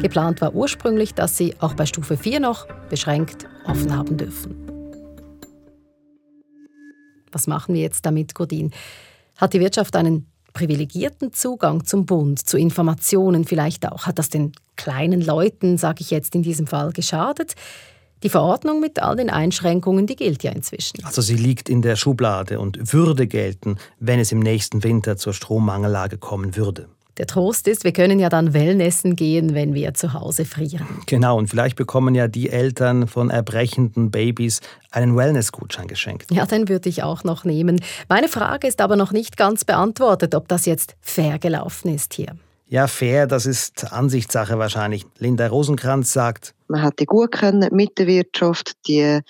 geplant 0.00 0.40
war 0.40 0.54
ursprünglich, 0.54 1.12
dass 1.12 1.36
sie 1.36 1.54
auch 1.58 1.74
bei 1.74 1.86
Stufe 1.86 2.16
4 2.16 2.38
noch 2.38 2.68
beschränkt 2.88 3.48
offen 3.66 3.96
haben 3.96 4.16
dürfen. 4.16 4.54
Was 7.32 7.48
machen 7.48 7.74
wir 7.74 7.80
jetzt 7.80 8.06
damit, 8.06 8.36
Godin? 8.36 8.70
Hat 9.38 9.54
die 9.54 9.60
Wirtschaft 9.60 9.96
einen 9.96 10.31
privilegierten 10.52 11.32
Zugang 11.32 11.84
zum 11.84 12.06
Bund, 12.06 12.46
zu 12.46 12.58
Informationen 12.58 13.44
vielleicht 13.44 13.90
auch? 13.90 14.06
Hat 14.06 14.18
das 14.18 14.28
den 14.28 14.52
kleinen 14.76 15.20
Leuten, 15.20 15.78
sage 15.78 16.00
ich 16.00 16.10
jetzt 16.10 16.34
in 16.34 16.42
diesem 16.42 16.66
Fall, 16.66 16.92
geschadet? 16.92 17.54
Die 18.22 18.28
Verordnung 18.28 18.80
mit 18.80 19.00
all 19.00 19.16
den 19.16 19.30
Einschränkungen, 19.30 20.06
die 20.06 20.14
gilt 20.14 20.44
ja 20.44 20.52
inzwischen. 20.52 21.04
Also 21.04 21.22
sie 21.22 21.36
liegt 21.36 21.68
in 21.68 21.82
der 21.82 21.96
Schublade 21.96 22.60
und 22.60 22.92
würde 22.92 23.26
gelten, 23.26 23.78
wenn 23.98 24.20
es 24.20 24.30
im 24.30 24.38
nächsten 24.38 24.84
Winter 24.84 25.16
zur 25.16 25.32
Strommangellage 25.32 26.18
kommen 26.18 26.54
würde. 26.54 26.88
Der 27.18 27.26
Trost 27.26 27.68
ist, 27.68 27.84
wir 27.84 27.92
können 27.92 28.18
ja 28.18 28.30
dann 28.30 28.54
Wellnessen 28.54 29.16
gehen, 29.16 29.54
wenn 29.54 29.74
wir 29.74 29.92
zu 29.92 30.14
Hause 30.14 30.46
frieren. 30.46 30.86
Genau, 31.06 31.36
und 31.36 31.48
vielleicht 31.48 31.76
bekommen 31.76 32.14
ja 32.14 32.26
die 32.26 32.48
Eltern 32.48 33.06
von 33.06 33.28
erbrechenden 33.28 34.10
Babys 34.10 34.60
einen 34.90 35.14
Wellnessgutschein 35.14 35.88
geschenkt. 35.88 36.30
Ja, 36.30 36.46
den 36.46 36.68
würde 36.68 36.88
ich 36.88 37.02
auch 37.02 37.22
noch 37.22 37.44
nehmen. 37.44 37.82
Meine 38.08 38.28
Frage 38.28 38.66
ist 38.66 38.80
aber 38.80 38.96
noch 38.96 39.12
nicht 39.12 39.36
ganz 39.36 39.64
beantwortet, 39.64 40.34
ob 40.34 40.48
das 40.48 40.64
jetzt 40.64 40.96
fair 41.00 41.38
gelaufen 41.38 41.94
ist 41.94 42.14
hier. 42.14 42.34
Ja, 42.68 42.86
fair, 42.86 43.26
das 43.26 43.44
ist 43.44 43.92
Ansichtssache 43.92 44.58
wahrscheinlich. 44.58 45.04
Linda 45.18 45.46
Rosenkranz 45.46 46.14
sagt, 46.14 46.54
man 46.72 46.82
hätte 46.82 47.06
gut 47.06 47.32
können 47.32 47.68
mit 47.72 47.98
der 47.98 48.06
Wirtschaft 48.06 48.72
die, 48.86 49.20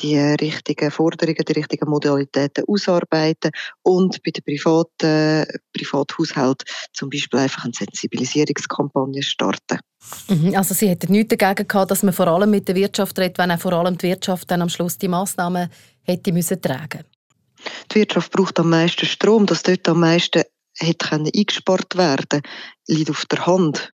die 0.00 0.16
richtigen 0.16 0.90
Forderungen, 0.90 1.44
die 1.46 1.52
richtigen 1.52 1.90
Modalitäten 1.90 2.64
ausarbeiten 2.66 3.50
und 3.82 4.22
bei 4.22 4.30
den 4.30 4.44
privaten 4.44 5.46
Privathaushalten 5.76 6.66
zum 6.92 7.10
Beispiel 7.10 7.40
einfach 7.40 7.64
eine 7.64 7.74
Sensibilisierungskampagne 7.74 9.22
starten. 9.22 9.80
Mhm, 10.28 10.54
also 10.56 10.72
Sie 10.74 10.88
hätten 10.88 11.12
nichts 11.12 11.36
dagegen 11.36 11.68
gehabt, 11.68 11.90
dass 11.90 12.02
man 12.02 12.14
vor 12.14 12.28
allem 12.28 12.50
mit 12.50 12.68
der 12.68 12.76
Wirtschaft 12.76 13.18
redet, 13.18 13.38
wenn 13.38 13.50
auch 13.50 13.60
vor 13.60 13.72
allem 13.72 13.98
die 13.98 14.06
Wirtschaft 14.08 14.50
dann 14.50 14.62
am 14.62 14.68
Schluss 14.68 14.96
die 14.96 15.08
Massnahmen 15.08 15.68
hätte 16.02 16.32
müssen 16.32 16.62
tragen. 16.62 17.04
Die 17.90 17.96
Wirtschaft 17.96 18.30
braucht 18.30 18.58
am 18.60 18.70
meisten 18.70 19.06
Strom, 19.06 19.46
dass 19.46 19.62
dort 19.62 19.88
am 19.88 20.00
meisten 20.00 20.42
hätte 20.78 21.12
eingespart 21.12 21.96
werden 21.96 22.42
liegt 22.86 23.10
auf 23.10 23.24
der 23.26 23.46
Hand. 23.46 23.93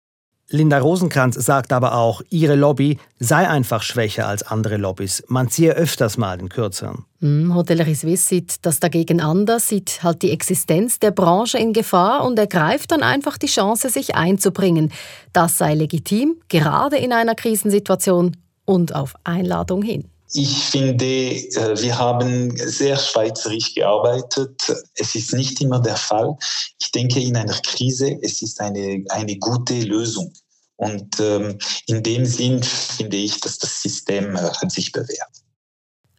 Linda 0.49 0.77
Rosenkranz 0.77 1.35
sagt 1.35 1.73
aber 1.73 1.95
auch, 1.95 2.21
ihre 2.29 2.55
Lobby 2.55 2.99
sei 3.19 3.49
einfach 3.49 3.81
schwächer 3.81 4.27
als 4.27 4.43
andere 4.43 4.77
Lobbys. 4.77 5.23
Man 5.27 5.49
ziehe 5.49 5.73
öfters 5.73 6.17
mal 6.17 6.37
den 6.37 6.49
Kürzeren. 6.49 7.05
Mm, 7.19 7.55
Hotellerie 7.55 7.95
Suisse 7.95 8.27
sieht 8.27 8.57
das 8.61 8.79
dagegen 8.79 9.21
anders, 9.21 9.67
sieht 9.67 10.03
halt 10.03 10.21
die 10.21 10.29
Existenz 10.29 10.99
der 10.99 11.11
Branche 11.11 11.57
in 11.57 11.73
Gefahr 11.73 12.23
und 12.23 12.37
ergreift 12.37 12.91
dann 12.91 13.01
einfach 13.01 13.39
die 13.39 13.47
Chance, 13.47 13.89
sich 13.89 14.13
einzubringen. 14.13 14.91
Das 15.33 15.57
sei 15.57 15.73
legitim, 15.73 16.35
gerade 16.47 16.97
in 16.97 17.11
einer 17.11 17.33
Krisensituation 17.33 18.37
und 18.65 18.93
auf 18.93 19.15
Einladung 19.23 19.81
hin. 19.81 20.09
Ich 20.37 20.65
finde, 20.65 21.05
äh, 21.05 21.81
wir 21.81 21.97
haben 21.97 22.57
sehr 22.57 22.97
schweizerisch 22.97 23.73
gearbeitet. 23.73 24.61
Es 24.95 25.15
ist 25.15 25.33
nicht 25.33 25.61
immer 25.61 25.79
der 25.79 25.95
Fall. 25.95 26.35
Ich 26.77 26.91
denke, 26.91 27.21
in 27.21 27.37
einer 27.37 27.53
Krise, 27.53 28.17
es 28.21 28.41
ist 28.41 28.59
eine, 28.59 29.05
eine 29.09 29.37
gute 29.37 29.79
Lösung. 29.79 30.33
Und 30.75 31.21
ähm, 31.21 31.57
in 31.87 32.03
dem 32.03 32.25
Sinn 32.25 32.61
finde 32.61 33.15
ich, 33.15 33.39
dass 33.39 33.59
das 33.59 33.81
System 33.81 34.35
äh, 34.35 34.39
hat 34.39 34.71
sich 34.73 34.91
bewährt. 34.91 35.31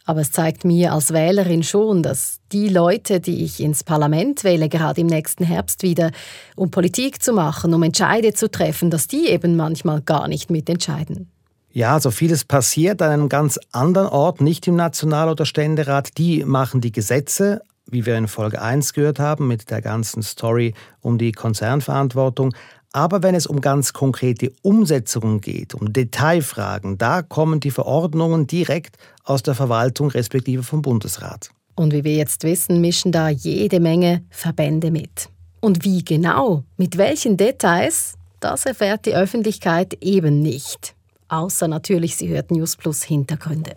Aber 0.06 0.22
es 0.22 0.32
zeigt 0.32 0.64
mir 0.64 0.94
als 0.94 1.12
Wählerin 1.12 1.62
schon, 1.62 2.02
dass 2.02 2.38
die 2.52 2.68
Leute, 2.68 3.20
die 3.20 3.44
ich 3.44 3.60
ins 3.60 3.84
Parlament 3.84 4.44
wähle, 4.44 4.70
gerade 4.70 5.02
im 5.02 5.08
nächsten 5.08 5.44
Herbst 5.44 5.82
wieder, 5.82 6.10
um 6.54 6.70
Politik 6.70 7.22
zu 7.22 7.34
machen, 7.34 7.74
um 7.74 7.82
Entscheide 7.82 8.32
zu 8.32 8.50
treffen, 8.50 8.88
dass 8.88 9.08
die 9.08 9.26
eben 9.26 9.56
manchmal 9.56 10.00
gar 10.00 10.26
nicht 10.26 10.48
mitentscheiden. 10.48 11.35
Ja, 11.76 12.00
so 12.00 12.10
vieles 12.10 12.46
passiert 12.46 13.02
an 13.02 13.10
einem 13.10 13.28
ganz 13.28 13.60
anderen 13.70 14.08
Ort, 14.08 14.40
nicht 14.40 14.66
im 14.66 14.76
National- 14.76 15.28
oder 15.28 15.44
Ständerat. 15.44 16.16
Die 16.16 16.42
machen 16.42 16.80
die 16.80 16.90
Gesetze, 16.90 17.60
wie 17.84 18.06
wir 18.06 18.16
in 18.16 18.28
Folge 18.28 18.62
1 18.62 18.94
gehört 18.94 19.18
haben, 19.18 19.46
mit 19.46 19.68
der 19.68 19.82
ganzen 19.82 20.22
Story 20.22 20.72
um 21.02 21.18
die 21.18 21.32
Konzernverantwortung. 21.32 22.54
Aber 22.92 23.22
wenn 23.22 23.34
es 23.34 23.46
um 23.46 23.60
ganz 23.60 23.92
konkrete 23.92 24.52
Umsetzungen 24.62 25.42
geht, 25.42 25.74
um 25.74 25.92
Detailfragen, 25.92 26.96
da 26.96 27.20
kommen 27.20 27.60
die 27.60 27.70
Verordnungen 27.70 28.46
direkt 28.46 28.96
aus 29.24 29.42
der 29.42 29.54
Verwaltung 29.54 30.08
respektive 30.08 30.62
vom 30.62 30.80
Bundesrat. 30.80 31.50
Und 31.74 31.92
wie 31.92 32.04
wir 32.04 32.14
jetzt 32.14 32.42
wissen, 32.44 32.80
mischen 32.80 33.12
da 33.12 33.28
jede 33.28 33.80
Menge 33.80 34.24
Verbände 34.30 34.90
mit. 34.90 35.28
Und 35.60 35.84
wie 35.84 36.02
genau, 36.02 36.64
mit 36.78 36.96
welchen 36.96 37.36
Details, 37.36 38.14
das 38.40 38.64
erfährt 38.64 39.04
die 39.04 39.14
Öffentlichkeit 39.14 39.92
eben 40.00 40.40
nicht. 40.40 40.96
Außer 41.28 41.66
natürlich, 41.66 42.16
sie 42.16 42.28
hört 42.28 42.50
News 42.50 42.76
Plus 42.76 43.02
Hintergründe. 43.02 43.74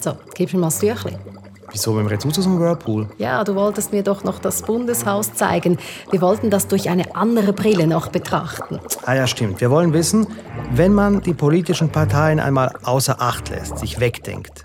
So, 0.00 0.16
gib 0.34 0.52
mir 0.52 0.60
mal 0.60 0.68
das 0.68 0.78
Tüchlein. 0.78 1.18
Wieso, 1.70 1.96
wenn 1.96 2.04
wir 2.04 2.12
jetzt 2.12 2.26
aus 2.26 2.44
dem 2.44 2.58
Whirlpool? 2.58 3.08
Ja, 3.18 3.42
du 3.42 3.54
wolltest 3.54 3.92
mir 3.92 4.02
doch 4.02 4.22
noch 4.22 4.38
das 4.38 4.62
Bundeshaus 4.62 5.34
zeigen. 5.34 5.78
Wir 6.10 6.20
wollten 6.20 6.48
das 6.48 6.68
durch 6.68 6.88
eine 6.88 7.16
andere 7.16 7.52
Brille 7.52 7.86
noch 7.86 8.08
betrachten. 8.08 8.78
Ah 9.04 9.14
ja, 9.14 9.26
stimmt. 9.26 9.60
Wir 9.60 9.70
wollen 9.70 9.92
wissen, 9.92 10.26
wenn 10.72 10.94
man 10.94 11.20
die 11.20 11.34
politischen 11.34 11.90
Parteien 11.90 12.38
einmal 12.38 12.72
außer 12.84 13.20
Acht 13.20 13.50
lässt, 13.50 13.78
sich 13.78 13.98
wegdenkt. 13.98 14.64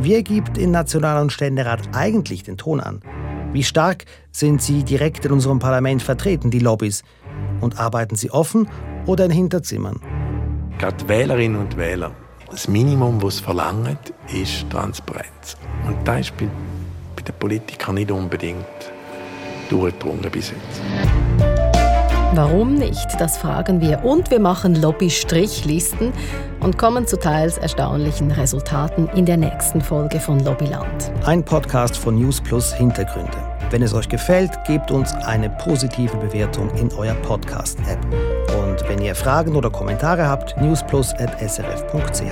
Wer 0.00 0.22
gibt 0.22 0.58
in 0.58 0.70
National- 0.70 1.22
und 1.22 1.32
Ständerat 1.32 1.80
eigentlich 1.92 2.42
den 2.42 2.58
Ton 2.58 2.80
an? 2.80 3.00
Wie 3.52 3.62
stark 3.62 4.04
sind 4.32 4.60
sie 4.60 4.82
direkt 4.82 5.24
in 5.24 5.32
unserem 5.32 5.60
Parlament 5.60 6.02
vertreten, 6.02 6.50
die 6.50 6.58
Lobbys? 6.58 7.04
Und 7.60 7.78
arbeiten 7.78 8.16
sie 8.16 8.30
offen 8.30 8.68
oder 9.06 9.26
in 9.26 9.30
Hinterzimmern? 9.30 10.00
Gerade 10.78 11.08
Wählerinnen 11.08 11.60
und 11.60 11.76
Wähler, 11.76 12.10
das 12.50 12.68
Minimum, 12.68 13.22
was 13.22 13.38
sie 13.38 13.44
verlangen, 13.44 13.96
ist 14.32 14.68
Transparenz. 14.70 15.56
Und 15.86 15.96
das 16.06 16.20
ist 16.20 16.36
bei, 16.36 16.48
bei 17.16 17.22
den 17.22 17.34
Politikern 17.36 17.94
nicht 17.94 18.10
unbedingt 18.10 18.64
durchgedrungen 19.70 20.30
bis 20.30 20.50
jetzt. 20.50 20.82
Warum 22.34 22.74
nicht? 22.74 23.06
Das 23.20 23.38
fragen 23.38 23.80
wir. 23.80 24.04
Und 24.04 24.32
wir 24.32 24.40
machen 24.40 24.74
Lobby-Strichlisten 24.74 26.12
und 26.58 26.76
kommen 26.76 27.06
zu 27.06 27.16
teils 27.20 27.58
erstaunlichen 27.58 28.32
Resultaten 28.32 29.08
in 29.14 29.24
der 29.24 29.36
nächsten 29.36 29.80
Folge 29.80 30.18
von 30.18 30.40
Lobbyland. 30.40 31.12
Ein 31.24 31.44
Podcast 31.44 31.96
von 31.96 32.16
News 32.16 32.40
Plus 32.40 32.74
Hintergründe. 32.74 33.38
Wenn 33.70 33.82
es 33.82 33.94
euch 33.94 34.08
gefällt, 34.08 34.50
gebt 34.66 34.90
uns 34.90 35.14
eine 35.14 35.48
positive 35.50 36.16
Bewertung 36.16 36.74
in 36.74 36.92
eurer 36.94 37.14
Podcast-App. 37.14 38.04
Und 38.74 38.88
wenn 38.88 39.00
ihr 39.00 39.14
Fragen 39.14 39.54
oder 39.54 39.70
Kommentare 39.70 40.26
habt, 40.26 40.60
newsplus.srf.ch. 40.60 42.22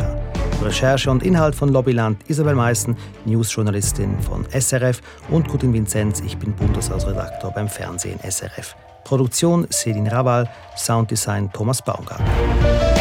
Recherche 0.65 1.09
und 1.09 1.23
Inhalt 1.23 1.55
von 1.55 1.69
Lobbyland, 1.69 2.19
Isabel 2.29 2.57
Meissen, 2.57 2.97
Newsjournalistin 3.27 4.21
von 4.21 4.45
SRF 4.51 5.01
und 5.31 5.47
Kutin 5.47 5.73
Vinzenz, 5.73 6.19
ich 6.19 6.37
bin 6.37 6.53
Bundeshausredaktor 6.53 7.53
beim 7.53 7.69
Fernsehen 7.69 8.19
SRF. 8.29 8.75
Produktion 9.05 9.69
Selin 9.71 10.09
Raval, 10.09 10.51
Sounddesign 10.77 11.53
Thomas 11.53 11.81
Baumgartner. 11.81 12.92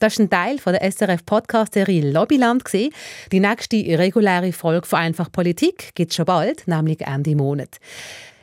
Das 0.00 0.16
war 0.16 0.26
ein 0.26 0.30
Teil 0.30 0.58
der 0.64 0.92
SRF-Podcast-Serie 0.92 2.12
Lobbyland. 2.12 2.62
Die 2.72 3.40
nächste 3.40 3.76
reguläre 3.76 4.52
Folge 4.52 4.86
von 4.86 5.00
Einfach 5.00 5.32
Politik 5.32 5.92
gibt 5.96 6.12
es 6.12 6.16
schon 6.16 6.24
bald, 6.24 6.68
nämlich 6.68 7.00
Ende 7.00 7.34
Monat. 7.34 7.78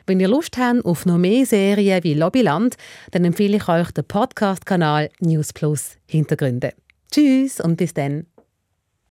Wenn 0.06 0.20
ihr 0.20 0.28
Lust 0.28 0.58
habt 0.58 0.84
auf 0.84 1.06
noch 1.06 1.16
mehr 1.16 1.46
Serien 1.46 2.04
wie 2.04 2.12
Lobbyland, 2.12 2.76
dann 3.12 3.24
empfehle 3.24 3.56
ich 3.56 3.68
euch 3.68 3.90
den 3.92 4.04
Podcast-Kanal 4.04 5.08
News 5.20 5.54
Plus 5.54 5.96
Hintergründe. 6.06 6.74
Tschüss 7.10 7.58
und 7.58 7.76
bis 7.76 7.94
dann. 7.94 8.26